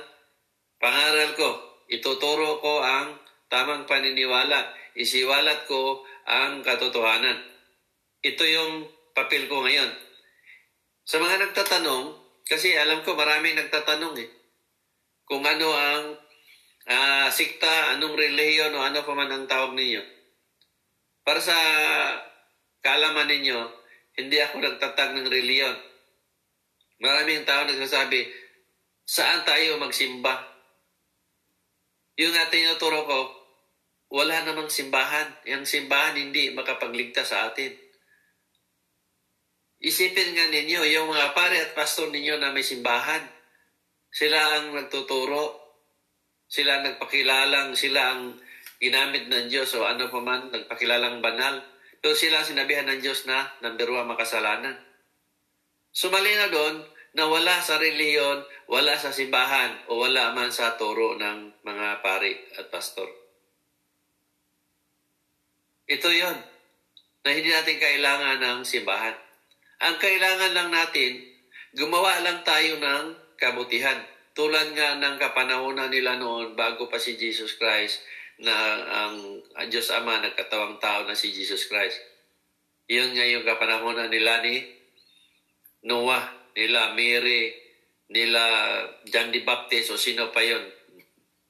[0.80, 1.50] pangaral ko.
[1.92, 4.72] Ituturo ko ang tamang paniniwala.
[4.94, 7.38] Isiwalat ko ang katotohanan.
[8.24, 8.72] Ito yung
[9.12, 9.90] papel ko ngayon.
[11.04, 12.16] Sa mga nagtatanong,
[12.48, 14.28] kasi alam ko maraming nagtatanong eh,
[15.24, 16.04] kung ano ang
[16.88, 20.00] uh, sikta, anong reliyon o ano pa man ang tawag ninyo.
[21.24, 21.56] Para sa
[22.84, 23.58] kaalaman ninyo,
[24.20, 25.76] hindi ako nagtatag ng reliyon.
[27.00, 28.28] Maraming tao nagsasabi,
[29.04, 30.53] saan tayo magsimba?
[32.14, 33.20] Yung natin tinuturo ko,
[34.14, 35.34] wala namang simbahan.
[35.50, 37.74] Yung simbahan hindi makapagligtas sa atin.
[39.84, 43.20] Isipin nga ninyo, yung mga pare at pastor ninyo na may simbahan,
[44.08, 45.60] sila ang nagtuturo,
[46.46, 48.38] sila ang nagpakilalang, sila ang
[48.78, 51.60] ginamit ng Diyos o ano pa man, nagpakilalang banal.
[51.98, 54.78] Pero sila sinabihan ng Diyos na number one makasalanan.
[55.90, 61.14] Sumali na doon na wala sa reliyon, wala sa simbahan, o wala man sa turo
[61.14, 63.06] ng mga pari at pastor.
[65.86, 66.38] Ito yon
[67.24, 69.16] na hindi natin kailangan ng simbahan.
[69.84, 71.22] Ang kailangan lang natin,
[71.72, 73.96] gumawa lang tayo ng kabutihan.
[74.34, 78.02] Tulad nga ng kapanahonan nila noon bago pa si Jesus Christ
[78.42, 78.52] na
[78.90, 82.02] ang, ang Diyos Ama nagkatawang tao na si Jesus Christ.
[82.90, 84.66] Iyon nga yung kapanahonan nila ni
[85.86, 87.50] Noah, nila Mary,
[88.10, 88.42] nila
[89.06, 90.62] John the Baptist o sino pa yon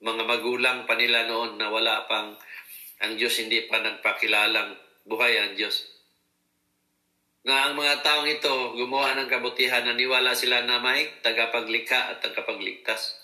[0.05, 2.37] mga magulang pa nila noon na wala pang
[3.01, 5.93] ang Diyos hindi pa nagpakilalang buhay ang Diyos.
[7.45, 13.21] Na ang mga taong ito gumawa ng kabutihan, naniwala sila na may tagapaglikha at tagapagligtas.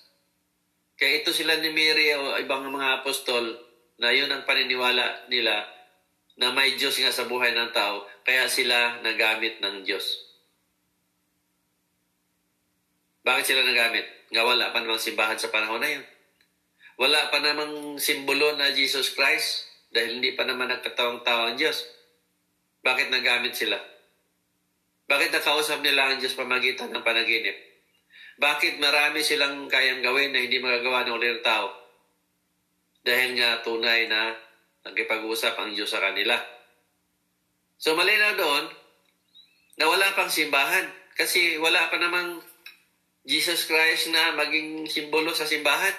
[1.00, 3.56] Kaya ito sila ni Mary o ibang mga apostol
[3.96, 5.64] na yun ang paniniwala nila
[6.36, 10.29] na may Diyos nga sa buhay ng tao, kaya sila nagamit ng Diyos.
[13.24, 14.06] Bakit sila nagamit?
[14.32, 16.04] Nga wala pa namang simbahan sa panahon na yun.
[17.00, 21.84] Wala pa namang simbolo na Jesus Christ dahil hindi pa naman nagkatawang tao ang Diyos.
[22.80, 23.76] Bakit nagamit sila?
[25.10, 27.56] Bakit nakausap nila ang Diyos pamagitan ng panaginip?
[28.40, 31.68] Bakit marami silang kayang gawin na hindi magagawa ng ulit tao?
[33.04, 34.32] Dahil nga tunay na
[34.86, 36.40] nagkipag-usap ang Diyos sa kanila.
[37.76, 38.64] So malinaw doon
[39.80, 42.40] na wala pang simbahan kasi wala pa namang
[43.30, 45.94] Jesus Christ na maging simbolo sa simbahan.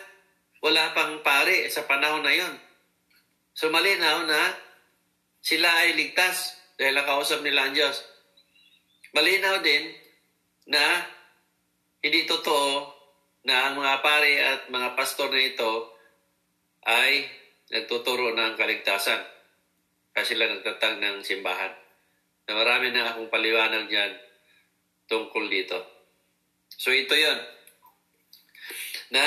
[0.59, 2.59] Wala pang pare sa panahon na yon.
[3.55, 4.51] So malinaw na
[5.39, 8.03] sila ay ligtas dahil nakausap nila ang Diyos.
[9.15, 9.95] Malinaw din
[10.67, 11.07] na
[12.03, 12.99] hindi totoo
[13.47, 15.71] na ang mga pare at mga pastor na ito
[16.83, 17.31] ay
[17.71, 19.23] nagtuturo ng kaligtasan
[20.11, 21.71] kasi sila nagtatag ng simbahan.
[22.51, 24.19] Na marami na akong paliwanag dyan
[25.07, 26.00] tungkol dito.
[26.81, 27.37] So ito yon
[29.13, 29.21] na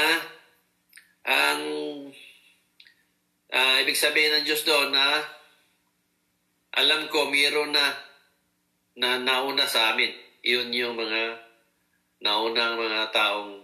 [1.22, 1.62] ang
[3.46, 5.22] uh, ibig sabihin ng Diyos doon na
[6.74, 7.94] alam ko mayroon na
[8.98, 10.11] na nauna sa amin.
[10.42, 11.38] Iyon yung mga
[12.26, 13.62] naunang mga taong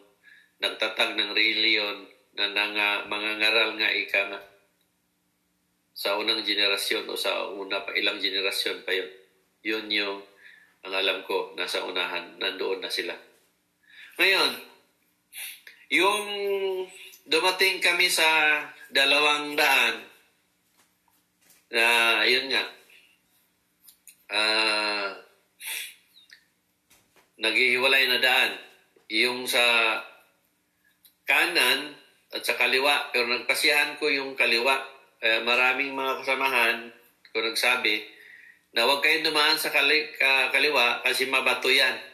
[0.63, 2.07] nagtatag ng reliyon
[2.39, 4.41] na nanga, mga ngaral nga ika nga
[5.99, 9.11] sa unang generasyon o sa una pa ilang generasyon pa yun.
[9.67, 10.19] Yun yung
[10.87, 13.30] ang alam ko nasa unahan, nandoon na sila.
[14.21, 14.53] Ngayon,
[15.97, 16.25] yung
[17.25, 18.61] dumating kami sa
[18.93, 19.97] dalawang daan
[21.73, 22.65] na yun nga,
[24.29, 25.09] uh,
[27.41, 28.61] naghihiwalay na daan.
[29.09, 29.97] Yung sa
[31.25, 31.97] kanan
[32.29, 34.85] at sa kaliwa, pero nagpasiyahan ko yung kaliwa.
[35.25, 36.93] Uh, maraming mga kasamahan
[37.33, 38.05] ko nagsabi
[38.77, 42.10] na huwag kayong dumaan sa kali, ka, kaliwa kasi mabato yan.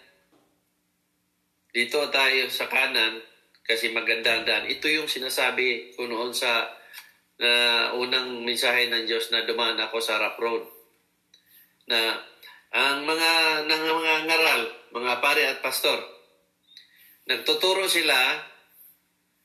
[1.76, 3.20] Dito tayo sa kanan
[3.60, 4.64] kasi maganda ang daan.
[4.64, 6.72] Ito yung sinasabi ko noon sa
[7.36, 10.64] na unang mensahe ng Diyos na dumaan ako sa rough road.
[11.84, 12.16] Na
[12.72, 13.32] ang mga
[13.68, 16.00] ng mga ngaral, mga pare at pastor,
[17.28, 18.16] nagtuturo sila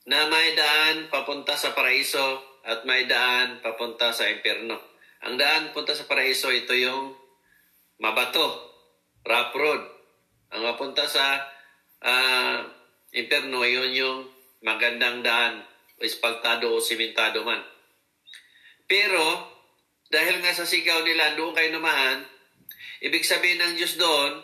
[0.07, 4.79] na may daan papunta sa paraiso at may daan papunta sa impyerno.
[5.27, 7.11] Ang daan punta sa paraiso, ito yung
[7.99, 8.71] mabato,
[9.27, 9.83] rough road.
[10.55, 11.51] Ang mapunta sa
[12.01, 12.57] uh,
[13.13, 14.19] impyerno, yun yung
[14.61, 15.65] magandang daan,
[16.01, 17.61] espaltado o simentado man.
[18.89, 19.23] Pero,
[20.11, 22.25] dahil nga sa sigaw nila, doon kayo numahan,
[22.99, 24.43] ibig sabihin ng Diyos doon,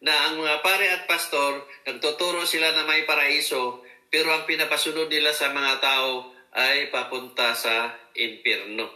[0.00, 5.30] na ang mga pare at pastor, nagtuturo sila na may paraiso, pero ang pinapasunod nila
[5.36, 8.88] sa mga tao ay papunta sa impyerno.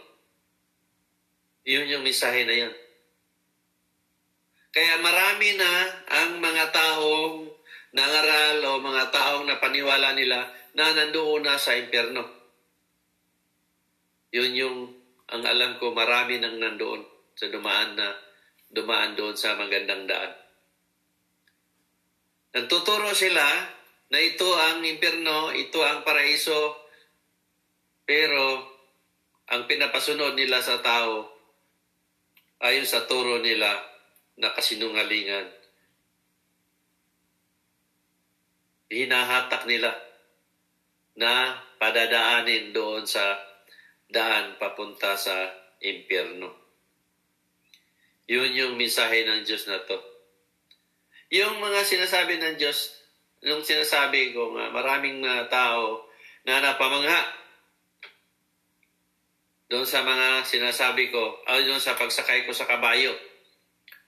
[1.65, 2.73] Yun yung misahe na yun.
[4.75, 7.47] Kaya marami na ang mga taong
[7.95, 12.19] nangaral o mga taong napaniwala nila na nandoon na sa impyerno.
[14.35, 14.77] Yun yung
[15.31, 17.07] ang alam ko marami nang nandoon
[17.39, 18.19] sa dumaan na
[18.67, 20.35] dumaan doon sa magandang daan.
[22.51, 23.47] Nagtuturo sila
[24.11, 26.83] na ito ang impyerno, ito ang paraiso,
[28.03, 28.75] pero
[29.55, 31.31] ang pinapasunod nila sa tao
[32.59, 33.94] ayon sa turo nila
[34.35, 35.47] na kasinungalingan.
[38.91, 39.91] Hinahatak nila
[41.15, 43.39] na padadaanin doon sa
[44.11, 45.33] daan papunta sa
[45.79, 46.51] impyerno.
[48.27, 49.97] Yun yung mensahe ng Diyos na to.
[51.33, 53.01] Yung mga sinasabi ng Diyos,
[53.41, 56.05] yung sinasabi ko nga, maraming mga tao
[56.45, 57.21] na napamangha
[59.65, 63.13] doon sa mga sinasabi ko, o doon sa pagsakay ko sa kabayo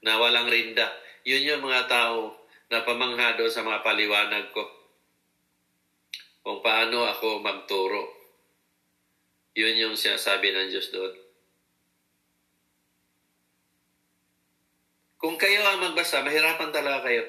[0.02, 0.86] na walang rinda.
[1.26, 2.36] Yun yung mga tao
[2.70, 4.64] na pamangha doon sa mga paliwanag ko.
[6.43, 8.04] Kung paano ako magturo.
[9.58, 11.14] Yun yung sinasabi ng Diyos doon.
[15.18, 17.26] Kung kayo ang magbasa, mahirapan talaga kayo.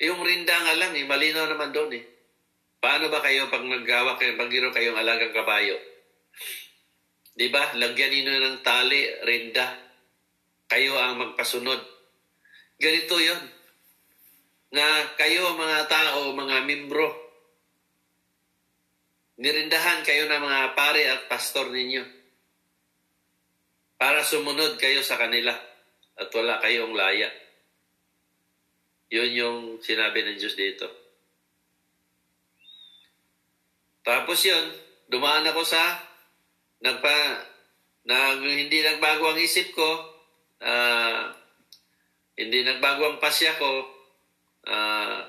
[0.00, 2.04] Yung rinda nga lang, eh, malinaw naman doon eh.
[2.80, 5.89] Paano ba kayo pag naggawa kayo, pag kayong alagang kabayo?
[7.34, 7.72] Di ba?
[7.78, 9.76] Lagyan ninyo ng tali, rinda.
[10.66, 11.80] Kayo ang magpasunod.
[12.80, 13.42] Ganito yon
[14.70, 17.10] Na kayo mga tao, mga membro,
[19.40, 22.04] nirindahan kayo ng mga pare at pastor ninyo
[24.00, 25.52] para sumunod kayo sa kanila
[26.16, 27.28] at wala kayong laya.
[29.10, 30.86] Yun yung sinabi ng Diyos dito.
[34.00, 34.72] Tapos yun,
[35.12, 35.82] dumaan ako sa
[36.80, 37.16] nagpa
[38.08, 39.90] nag hindi nagbago ang isip ko,
[40.64, 41.28] uh,
[42.40, 43.84] hindi nagbago ang pasya ko,
[44.64, 45.20] uh,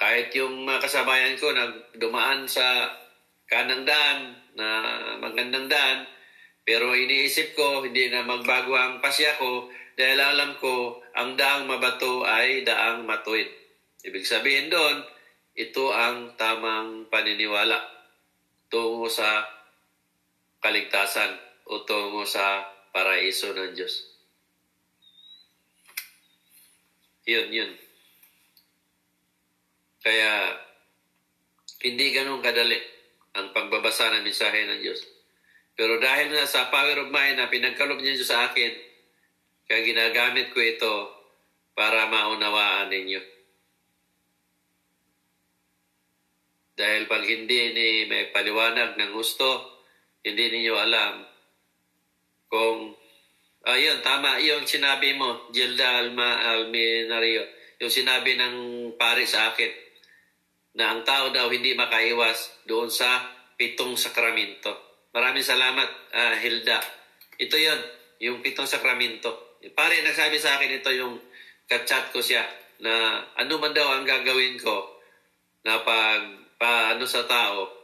[0.00, 2.88] kahit yung mga kasabayan ko nagdumaan sa
[3.44, 4.66] kanang daan na
[5.20, 6.08] magandang daan,
[6.64, 12.24] pero iniisip ko hindi na magbago ang pasya ko dahil alam ko ang daang mabato
[12.24, 13.48] ay daang matuwid.
[14.00, 15.04] Ibig sabihin doon,
[15.52, 17.76] ito ang tamang paniniwala
[18.72, 19.59] tungo sa
[20.60, 23.94] kaligtasan o tungo sa paraiso ng Diyos.
[27.28, 27.72] Yun, yun.
[30.00, 30.56] Kaya,
[31.84, 32.76] hindi ganun kadali
[33.36, 35.00] ang pagbabasa ng mensahe ng Diyos.
[35.76, 38.72] Pero dahil na sa power of mind na pinagkalob niya sa akin,
[39.64, 40.94] kaya ginagamit ko ito
[41.72, 43.22] para maunawaan ninyo.
[46.74, 49.79] Dahil pag hindi ni may paliwanag ng gusto,
[50.26, 51.14] hindi ninyo alam,
[52.50, 52.92] kung
[53.64, 58.56] ayun tama yung sinabi mo Gilda Alma Alminario yung sinabi ng
[59.00, 59.72] pare sa akin
[60.76, 63.24] na ang tao daw hindi makaiwas doon sa
[63.56, 65.02] pitong sakramento.
[65.10, 66.78] Maraming salamat, ah, Hilda.
[67.40, 67.80] Ito yon
[68.20, 69.58] yung pitong sakramento.
[69.72, 71.16] Pare, nagsabi sa akin ito yung
[71.66, 72.44] kachat ko siya
[72.84, 75.00] na ano man daw ang gagawin ko
[75.64, 76.20] na pag
[76.60, 77.79] paano sa tao,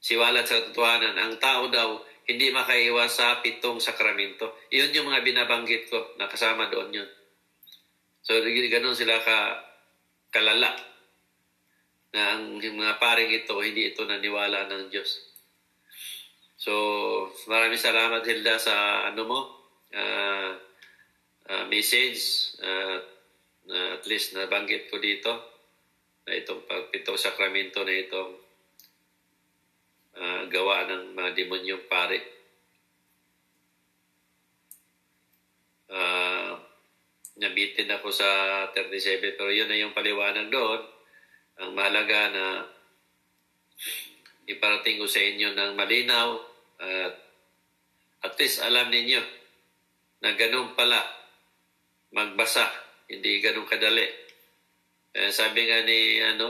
[0.00, 4.58] siwalat sa totohanan, ang tao daw hindi makaiwas sa pitong sakramento.
[4.74, 7.10] Iyon yung mga binabanggit ko, nakasama doon yun.
[8.26, 9.62] So, ganun sila ka,
[10.34, 10.74] kalala
[12.10, 15.22] na ang mga paring ito, hindi ito naniwala ng Diyos.
[16.58, 16.72] So,
[17.46, 19.40] maraming salamat Hilda sa ano mo,
[19.94, 20.50] uh,
[21.46, 22.98] uh, message, uh,
[23.66, 25.30] na at least nabanggit ko dito
[26.26, 28.45] na itong pagpitong sakramento na itong
[30.16, 32.18] uh, gawa ng mga demonyong pare.
[35.86, 36.58] Uh,
[37.38, 38.28] nabitin ako sa
[38.74, 40.82] 37 pero yun na yung paliwanag doon.
[41.62, 42.44] Ang mahalaga na
[44.48, 46.36] iparating ko sa inyo ng malinaw
[46.80, 47.14] at
[48.26, 49.22] at least alam ninyo
[50.24, 50.98] na ganun pala
[52.10, 52.66] magbasa,
[53.06, 54.06] hindi ganun kadali.
[55.16, 56.48] Eh, sabi nga ni ano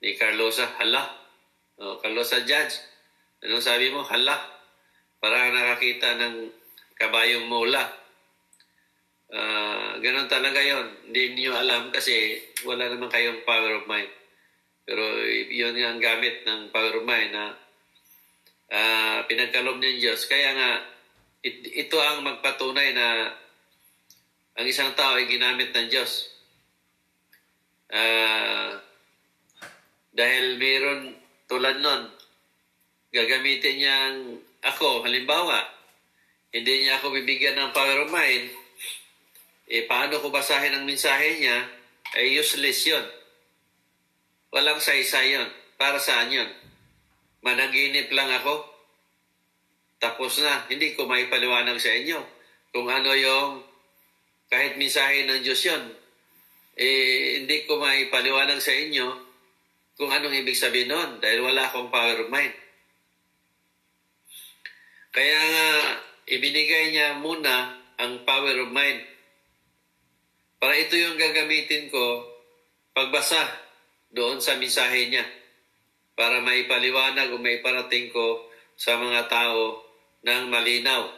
[0.00, 1.19] ni Carlosa, hala.
[1.80, 2.76] Oh, Carlosa Judge,
[3.40, 4.04] anong sabi mo?
[4.04, 4.36] Hala.
[5.16, 6.52] Parang nakakita ng
[7.00, 8.00] kabayong mula
[9.30, 12.34] Uh, ganun talaga yon Hindi niyo alam kasi
[12.66, 14.10] wala naman kayong power of mind.
[14.82, 17.54] Pero yun nga ang gamit ng power of mind na
[18.74, 20.26] uh, pinagkalob ng Diyos.
[20.26, 20.70] Kaya nga,
[21.46, 23.30] it, ito ang magpatunay na
[24.58, 26.26] ang isang tao ay ginamit ng Diyos.
[27.86, 28.82] Uh,
[30.10, 31.14] dahil mayroon
[31.50, 32.06] tulad nun,
[33.10, 35.66] gagamitin niyang ako, halimbawa,
[36.54, 38.54] hindi niya ako bibigyan ng power of mind,
[39.66, 41.66] eh paano ko basahin ang mensahe niya,
[42.14, 43.02] eh, useless yun.
[44.54, 45.46] Walang saysay yun.
[45.78, 46.50] Para saan yun?
[47.42, 48.66] Managinip lang ako.
[50.02, 52.18] Tapos na, hindi ko may paliwanag sa inyo
[52.74, 53.62] kung ano yung
[54.50, 55.82] kahit mensahe ng Diyos yun.
[56.74, 59.29] Eh, hindi ko may paliwanag sa inyo
[60.00, 62.56] kung anong ibig sabihin nun dahil wala akong power of mind.
[65.12, 65.68] Kaya nga,
[66.24, 69.04] ibinigay niya muna ang power of mind
[70.56, 72.24] para ito yung gagamitin ko
[72.96, 73.44] pagbasa
[74.08, 75.28] doon sa mensahe niya
[76.16, 78.48] para may paliwanag o may parating ko
[78.80, 79.84] sa mga tao
[80.24, 81.12] ng malinaw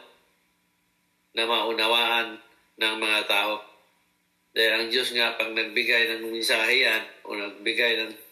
[1.39, 2.35] na maunawaan
[2.75, 3.63] ng mga tao.
[4.51, 8.22] Dahil ang Diyos nga pag nagbigay ng mensahe yan o nagbigay ng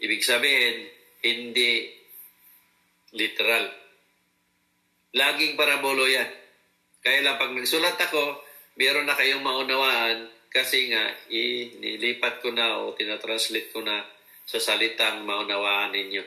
[0.00, 0.88] ibig sabihin,
[1.20, 1.92] hindi
[3.14, 3.68] literal.
[5.12, 6.28] Laging parabolo yan.
[7.00, 8.40] Kaya lang pag nagsulat ako,
[8.76, 14.02] meron na kayong maunawaan kasi nga, inilipat ko na o tinatranslate ko na
[14.42, 16.24] sa salitang maunawaan ninyo.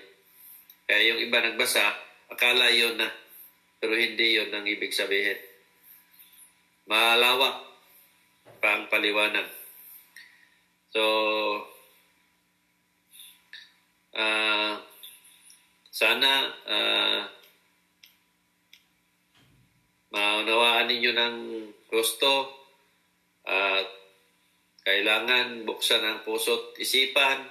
[0.88, 1.92] Kaya yung iba nagbasa,
[2.32, 3.12] akala yon na.
[3.84, 5.36] Pero hindi yon ang ibig sabihin.
[6.88, 7.68] Malawak
[8.64, 9.48] pa ang paliwanag.
[10.96, 11.04] So,
[14.14, 14.74] uh,
[15.94, 16.32] sana
[16.66, 17.22] uh,
[20.14, 21.38] maunawaan ninyo ng
[21.90, 22.50] gusto
[23.44, 23.84] at uh,
[24.84, 27.48] kailangan buksan ang puso't isipan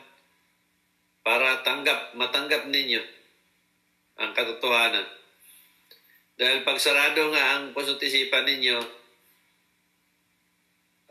[1.25, 3.01] para tanggap, matanggap ninyo
[4.21, 5.07] ang katotohanan.
[6.37, 8.79] Dahil pag sarado nga ang puso't isipan ninyo,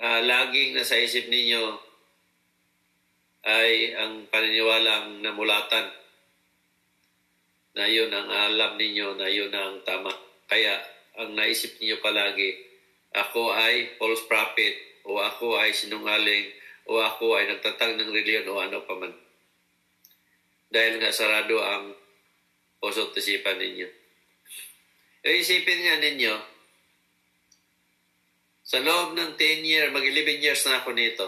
[0.01, 1.90] uh, laging nasa isip ninyo
[3.41, 5.89] ay ang paniniwalang namulatan
[7.73, 10.11] na yun ang alam ninyo na yun ang tama.
[10.45, 10.77] Kaya
[11.17, 12.51] ang naisip ninyo palagi,
[13.15, 16.53] ako ay false prophet, o ako ay sinungaling
[16.85, 19.13] o ako ay nagtatag ng reliyon o ano pa man.
[20.71, 21.93] Dahil nga sarado ang
[22.81, 23.87] puso't isipan ninyo.
[25.21, 26.33] E isipin nga ninyo,
[28.65, 31.27] sa loob ng 10 years, mag-11 years na ako nito,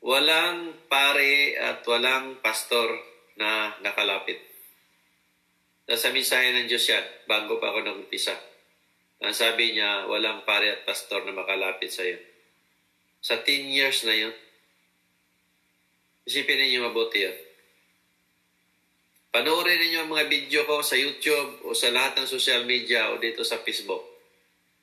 [0.00, 2.88] walang pare at walang pastor
[3.36, 4.40] na nakalapit.
[5.84, 8.32] Nasa mensahe ng Diyos yan, bago pa ako nag-umpisa.
[9.20, 12.16] Ang sabi niya, walang pare at pastor na makalapit sa iyo.
[13.20, 14.32] Sa 10 years na yun,
[16.24, 17.36] isipin ninyo mabuti yun.
[19.30, 23.20] Panoorin ninyo ang mga video ko sa YouTube o sa lahat ng social media o
[23.20, 24.02] dito sa Facebook.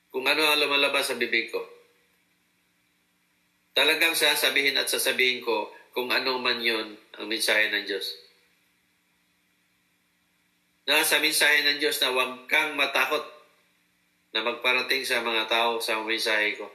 [0.08, 1.77] Kung ano ang lumalabas sa bibig ko.
[3.78, 8.10] Talagang sasabihin at sasabihin ko kung ano man yun ang mensahe ng Diyos.
[10.90, 13.22] Nasa mensahe ng Diyos na huwag kang matakot
[14.34, 16.66] na magparating sa mga tao sa mensahe ko.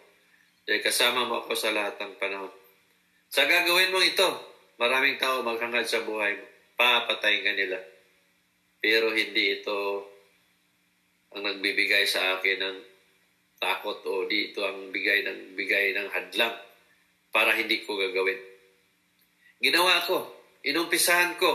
[0.63, 2.55] Dahil kasama mo ako sa lahat ng panahon.
[3.27, 4.29] Sa gagawin mo ito,
[4.79, 6.47] maraming tao maghangad sa buhay mo.
[6.79, 7.83] Papatayin ka nila.
[8.79, 10.07] Pero hindi ito
[11.35, 12.77] ang nagbibigay sa akin ng
[13.59, 16.55] takot o di ito ang bigay ng bigay ng hadlang
[17.33, 18.37] para hindi ko gagawin.
[19.57, 20.29] Ginawa ko,
[20.61, 21.49] inumpisahan ko,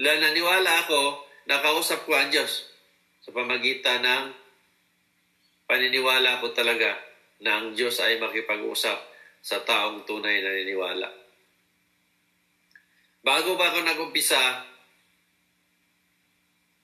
[0.00, 2.64] naniwala ako, nakausap ko ang Diyos
[3.20, 4.24] sa pamagitan ng
[5.68, 6.96] paniniwala ko talaga
[7.44, 8.98] na ang Diyos ay makipag-usap
[9.42, 11.08] sa taong tunay na niniwala.
[13.22, 14.66] Bago ba ako nag-umpisa,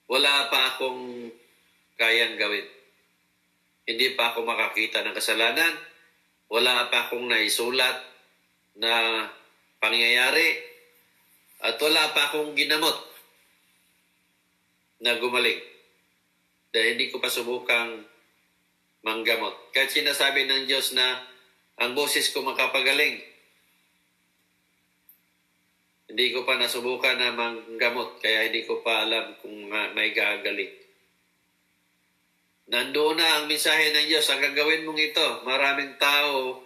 [0.07, 1.27] wala pa akong
[1.99, 2.67] kayang gawin.
[3.89, 5.73] Hindi pa ako makakita ng kasalanan.
[6.49, 8.08] Wala pa akong naisulat
[8.79, 9.27] na
[9.83, 10.65] pangyayari.
[11.59, 12.95] At wala pa akong ginamot
[15.03, 15.59] na gumaling.
[16.71, 18.07] Dahil hindi ko pa subukang
[19.03, 19.71] manggamot.
[19.75, 21.19] Kahit sinasabi ng Diyos na
[21.79, 23.19] ang boses ko makapagaling,
[26.09, 30.73] hindi ko pa nasubukan na manggamot, kaya hindi ko pa alam kung may gagaling.
[32.69, 34.29] Nandoon na ang mensahe ng Diyos.
[34.29, 36.65] Ang gagawin mong ito, maraming tao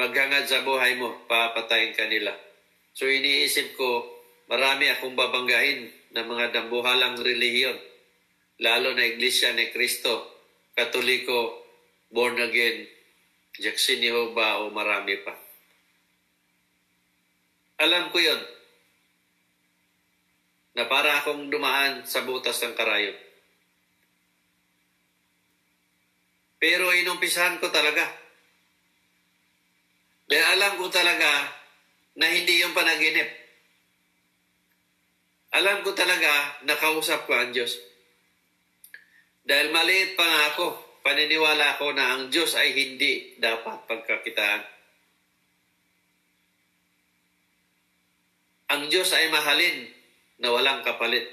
[0.00, 2.32] maghangad sa buhay mo, papatayin ka nila.
[2.96, 4.08] So iniisip ko,
[4.48, 7.76] marami akong babanggain ng mga dambuhalang relihiyon,
[8.64, 10.40] lalo na Iglesia ni Kristo,
[10.72, 11.60] Katoliko,
[12.08, 12.88] born again,
[13.60, 15.36] Jackson Jehovah o marami pa.
[17.80, 18.40] Alam ko yon
[20.76, 23.16] na para akong dumaan sa butas ng karayon.
[26.60, 28.19] Pero inumpisahan ko talaga.
[30.30, 31.50] Dahil alam ko talaga
[32.14, 33.26] na hindi yung panaginip.
[35.50, 37.74] Alam ko talaga na kausap ko ang Diyos.
[39.42, 40.66] Dahil maliit pa nga ako,
[41.02, 44.80] paniniwala ko na ang Diyos ay hindi dapat pagkakitaan.
[48.70, 49.90] ang Diyos ay mahalin
[50.38, 51.26] na walang kapalit.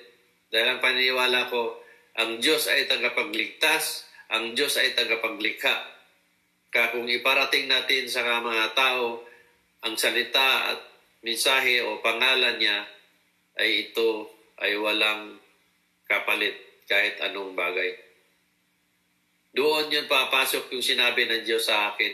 [0.50, 1.78] Dahil ang paniniwala ko,
[2.18, 5.97] ang Diyos ay tagapagligtas, ang Diyos ay tagapaglikha.
[6.72, 9.24] Kung iparating natin sa mga tao
[9.88, 10.80] ang salita at
[11.24, 12.84] mensahe o pangalan niya,
[13.58, 15.40] ay ito ay walang
[16.06, 17.96] kapalit kahit anong bagay.
[19.56, 22.14] Doon yun papasok yung sinabi ng Diyos sa akin,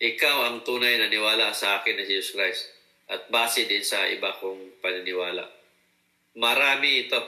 [0.00, 2.62] ikaw ang tunay na niwala sa akin na Jesus Christ
[3.10, 5.44] at base din sa iba kong paniniwala.
[6.40, 7.20] Marami ito.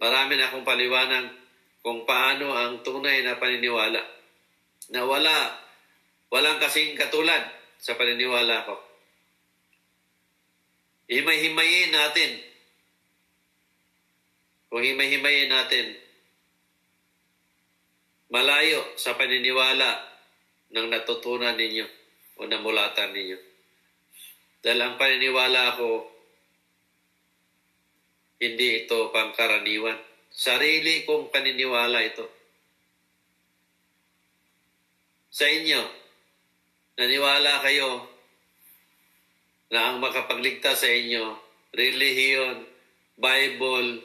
[0.00, 1.28] Marami na akong paliwanag
[1.84, 4.19] kung paano ang tunay na paniniwala
[4.90, 5.54] na wala,
[6.30, 7.42] walang kasing katulad
[7.78, 8.76] sa paniniwala ko.
[11.10, 12.30] Himay-himayin natin.
[14.70, 15.98] Kung himay-himayin natin,
[18.30, 20.06] malayo sa paniniwala
[20.70, 21.86] ng natutunan ninyo
[22.38, 23.38] o namulatan ninyo.
[24.62, 26.06] Dahil ang paniniwala ko,
[28.40, 29.98] hindi ito pangkaraniwan.
[30.30, 32.39] Sarili kong paniniwala ito.
[35.30, 35.78] Sa inyo,
[36.98, 38.02] naniwala kayo
[39.70, 41.38] na ang makapagligtas sa inyo,
[41.70, 42.66] relihiyon,
[43.14, 44.02] Bible,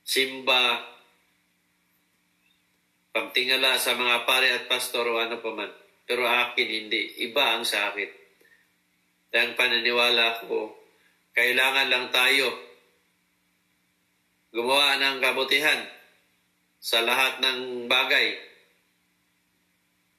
[0.00, 0.88] simba,
[3.12, 5.68] pagtingala sa mga pare at pastor o ano pa man.
[6.08, 7.20] Pero akin hindi.
[7.28, 8.08] Iba ang sa akin.
[9.28, 10.72] Dahil paniniwala ko,
[11.36, 12.48] kailangan lang tayo
[14.48, 15.84] gumawa ng kabutihan
[16.80, 18.47] sa lahat ng bagay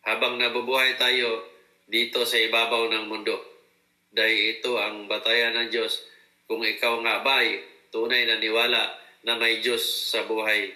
[0.05, 1.43] habang nabubuhay tayo
[1.89, 3.35] dito sa ibabaw ng mundo.
[4.09, 6.05] Dahil ito ang batayan ng Diyos
[6.49, 7.61] kung ikaw nga ba'y
[7.93, 8.95] tunay na niwala
[9.25, 10.71] na may Diyos sa buhay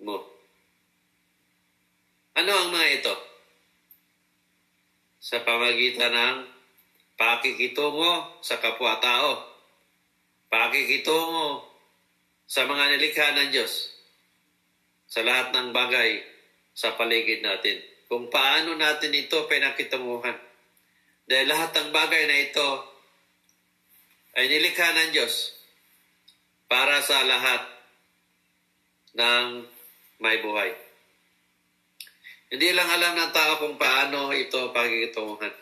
[0.00, 0.20] mo.
[2.36, 3.14] Ano ang mga ito?
[5.26, 6.36] sa pamagitan ng
[7.18, 9.42] pakikitungo sa kapwa-tao,
[10.46, 11.66] pakikitungo
[12.46, 13.90] sa mga nilikha ng Diyos,
[15.10, 16.22] sa lahat ng bagay
[16.76, 17.80] sa paligid natin.
[18.04, 20.36] Kung paano natin ito pinakitunguhan.
[21.26, 22.68] Dahil lahat ng bagay na ito
[24.36, 25.56] ay nilikha ng Diyos
[26.68, 27.64] para sa lahat
[29.16, 29.64] ng
[30.20, 30.70] may buhay.
[32.52, 35.54] Hindi lang alam ng tao kung paano ito pakikitunguhan.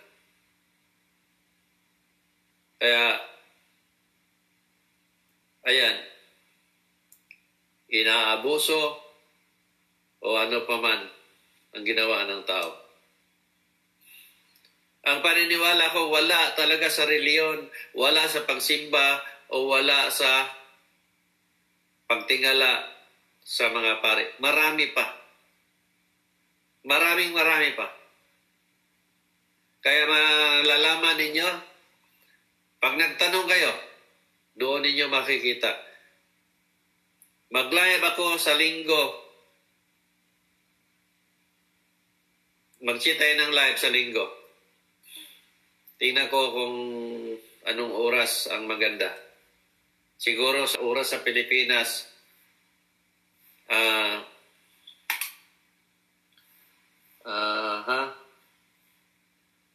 [2.76, 3.16] Kaya,
[5.64, 5.96] ayan,
[7.88, 9.03] inaabuso
[10.24, 11.00] o ano pa man
[11.76, 12.70] ang ginawa ng tao.
[15.04, 19.20] Ang paniniwala ko, wala talaga sa reliyon, wala sa pagsimba,
[19.52, 20.48] o wala sa
[22.08, 22.88] pagtingala
[23.44, 24.32] sa mga pare.
[24.40, 25.04] Marami pa.
[26.88, 27.84] Maraming marami pa.
[29.84, 31.48] Kaya malalaman ninyo,
[32.80, 33.72] pag nagtanong kayo,
[34.56, 35.68] doon ninyo makikita.
[37.52, 39.23] Mag-live ako sa linggo.
[42.84, 44.28] Mag-cheat tayo ng live sa linggo.
[45.96, 46.76] Tingnan ko kung
[47.64, 49.08] anong oras ang maganda.
[50.20, 52.04] Siguro sa oras sa Pilipinas,
[53.72, 54.20] ah,
[57.24, 58.00] ah, ha?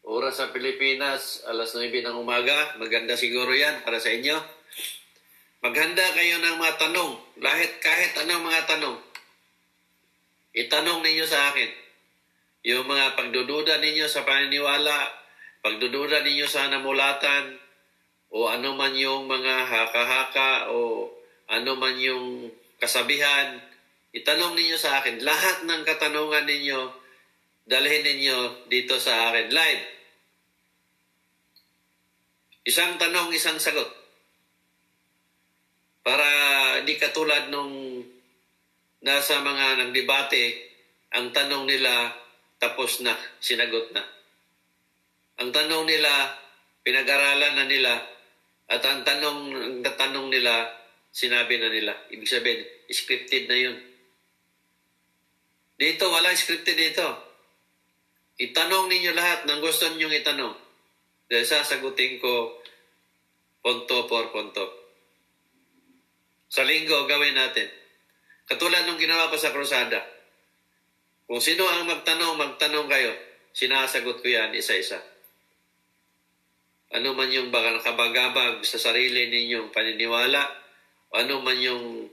[0.05, 2.78] Oras sa Pilipinas, alas 9 ng umaga.
[2.78, 4.38] Maganda siguro yan para sa inyo.
[5.66, 7.12] Maghanda kayo ng mga tanong.
[7.41, 8.97] Lahit, kahit anong mga tanong.
[10.53, 11.89] Itanong ninyo sa akin.
[12.68, 15.07] Yung mga pagdududa ninyo sa paniniwala,
[15.64, 17.55] pagdududa ninyo sa namulatan,
[18.30, 21.07] o ano man yung mga haka-haka, o
[21.47, 23.64] ano man yung kasabihan,
[24.12, 25.24] itanong ninyo sa akin.
[25.24, 26.80] Lahat ng katanungan ninyo,
[27.64, 29.84] dalhin ninyo dito sa akin live.
[32.68, 33.88] Isang tanong, isang sagot.
[36.03, 36.28] Para
[36.84, 38.03] di katulad nung
[38.99, 40.45] nasa mga nagdebate,
[41.16, 42.14] ang tanong nila
[42.60, 44.03] tapos na, sinagot na.
[45.39, 46.36] Ang tanong nila,
[46.84, 47.93] pinag-aralan na nila,
[48.70, 50.68] at ang tanong, ang tanong nila,
[51.10, 51.95] sinabi na nila.
[52.12, 53.78] Ibig sabihin, scripted na yun.
[55.80, 57.07] Dito, wala scripted dito.
[58.36, 60.55] Itanong ninyo lahat ng gusto ninyong itanong.
[61.32, 62.60] Dahil sasagutin ko
[63.64, 64.66] punto por punto.
[66.51, 67.68] Sa linggo, gawin natin.
[68.43, 70.18] Katulad nung ginawa ko sa krusada.
[71.30, 73.13] Kung sino ang magtanong, magtanong kayo.
[73.53, 74.97] Sinasagot ko yan isa-isa.
[76.89, 80.41] Ano man yung baka nakabagabag sa sarili ninyong paniniwala,
[81.13, 82.09] o ano man yung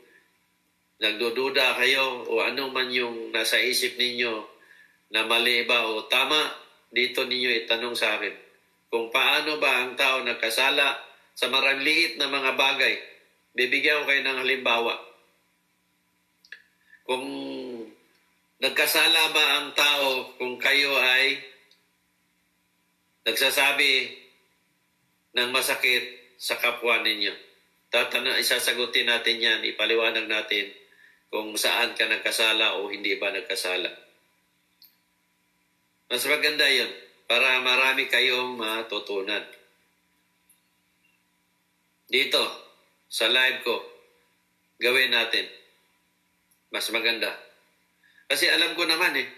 [1.00, 4.36] nagdududa kayo, o ano man yung nasa isip ninyo
[5.16, 6.52] na mali ba o tama,
[6.92, 8.36] dito ninyo itanong sa akin.
[8.92, 10.92] Kung paano ba ang tao nagkasala
[11.32, 12.94] sa maraliit na mga bagay,
[13.56, 14.94] bibigyan ko kayo ng halimbawa.
[17.08, 17.24] Kung
[18.60, 21.40] nagkasala ba ang tao kung kayo ay
[23.26, 24.16] nagsasabi
[25.36, 27.32] ng masakit sa kapwa ninyo?
[27.92, 30.72] Tatana, isasagutin natin yan, ipaliwanag natin
[31.30, 33.88] kung saan ka nagkasala o hindi ba nagkasala.
[36.06, 36.90] Mas maganda yun
[37.26, 39.42] para marami kayong matutunan.
[42.06, 42.42] Dito,
[43.10, 43.76] sa live ko,
[44.78, 45.46] gawin natin.
[46.70, 47.45] Mas maganda.
[48.26, 49.28] Kasi alam ko naman eh,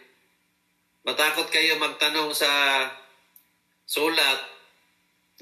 [1.05, 2.49] matakot kayo magtanong sa
[3.84, 4.41] sulat.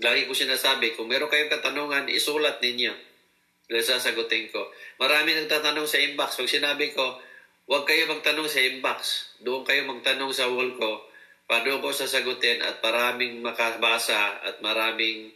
[0.03, 2.93] Lagi ko sinasabi, kung meron kayong katanungan, isulat ninyo.
[3.67, 4.71] Dahil sasagutin ko.
[5.01, 6.39] Marami nagtatanong sa inbox.
[6.39, 7.19] Pag sinabi ko,
[7.67, 9.33] huwag kayo magtanong sa inbox.
[9.43, 11.03] Doon kayo magtanong sa wall ko.
[11.47, 15.31] Paano ko sasagutin at maraming makabasa at maraming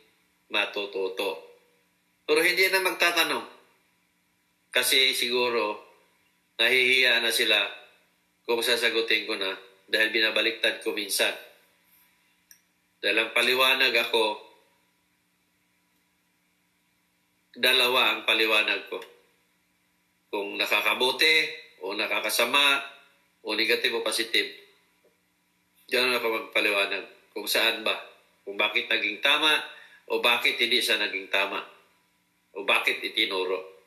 [0.50, 1.46] matututo.
[2.26, 3.46] Pero hindi na magtatanong.
[4.70, 5.82] Kasi siguro,
[6.58, 7.79] nahihiya na sila
[8.50, 9.54] kung sasagutin ko na
[9.86, 11.30] dahil binabaliktad ko minsan.
[12.98, 14.42] Dahil ang paliwanag ako,
[17.54, 18.98] dalawa ang paliwanag ko.
[20.34, 21.46] Kung nakakabuti
[21.86, 22.82] o nakakasama
[23.46, 24.50] o negative o positive.
[25.86, 27.94] Diyan ako magpaliwanag kung saan ba.
[28.42, 29.62] Kung bakit naging tama
[30.10, 31.62] o bakit hindi siya naging tama.
[32.58, 33.78] O bakit itinuro.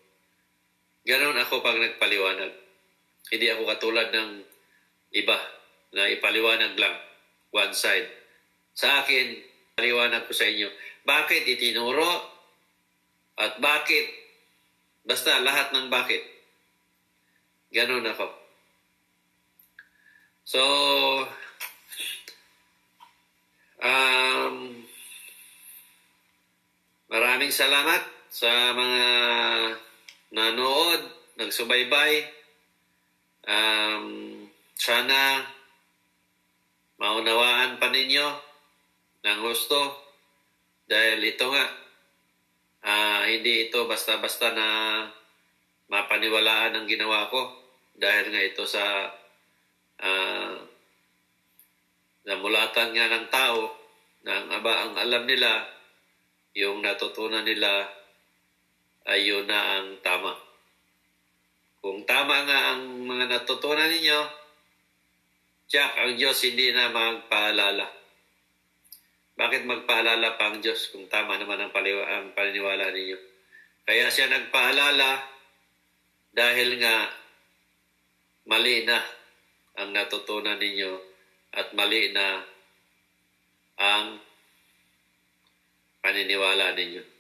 [1.04, 2.64] Ganon ako pag nagpaliwanag.
[3.28, 4.53] Hindi ako katulad ng
[5.14, 5.38] iba
[5.94, 6.96] na ipaliwanag lang
[7.54, 8.10] one side.
[8.74, 9.38] Sa akin,
[9.78, 10.70] paliwanag ko sa inyo,
[11.06, 12.34] bakit itinuro
[13.38, 14.10] at bakit,
[15.06, 16.22] basta lahat ng bakit.
[17.74, 18.30] Ganon ako.
[20.44, 20.62] So,
[23.82, 24.56] um,
[27.10, 29.04] maraming salamat sa mga
[30.34, 31.02] nanood,
[31.38, 32.30] nagsubaybay.
[33.46, 34.43] Um,
[34.74, 35.42] sana
[36.98, 38.28] maunawaan pa ninyo
[39.24, 40.04] ng gusto
[40.84, 41.66] dahil ito nga,
[42.86, 44.68] ah, hindi ito basta-basta na
[45.88, 47.42] mapaniwalaan ang ginawa ko
[47.96, 49.10] dahil nga ito sa
[50.04, 50.56] ah,
[52.28, 53.62] namulatan nga ng tao
[54.24, 55.68] na aba, ang alam nila,
[56.56, 57.84] yung natutunan nila
[59.04, 60.32] ay yun na ang tama.
[61.84, 64.43] Kung tama nga ang mga natutunan ninyo,
[65.74, 67.90] Jack, ang Diyos hindi na magpaalala.
[69.34, 73.18] Bakit magpaalala pa ang Diyos kung tama naman ang, paliwa, ang paniniwala ninyo?
[73.82, 75.18] Kaya siya nagpaalala
[76.30, 77.10] dahil nga
[78.46, 79.02] mali na
[79.82, 80.94] ang natutunan ninyo
[81.58, 82.46] at mali na
[83.82, 84.22] ang
[86.06, 87.13] paniniwala ninyo.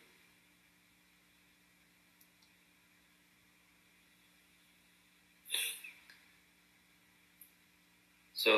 [8.43, 8.51] So,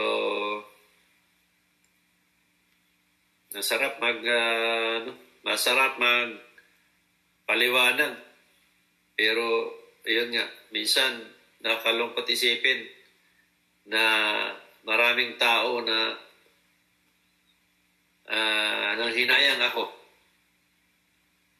[3.53, 5.13] nasarap mag, ah, ano,
[5.45, 6.33] masarap mag
[7.45, 8.17] paliwanag.
[9.13, 9.77] Pero,
[10.09, 11.21] yun nga, minsan
[11.61, 12.81] nakalungkot isipin
[13.85, 14.01] na
[14.81, 16.17] maraming tao na
[18.25, 19.85] uh, nang hinayang ako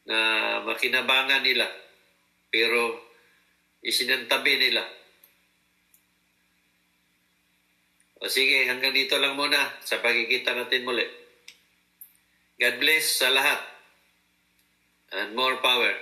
[0.06, 0.18] na
[0.66, 1.66] makinabangan nila
[2.50, 3.02] pero
[3.86, 5.05] isinantabi nila.
[8.26, 11.06] O sige, hanggang dito lang muna sa pagkikita natin muli.
[12.58, 13.62] God bless sa lahat
[15.14, 15.94] and more power.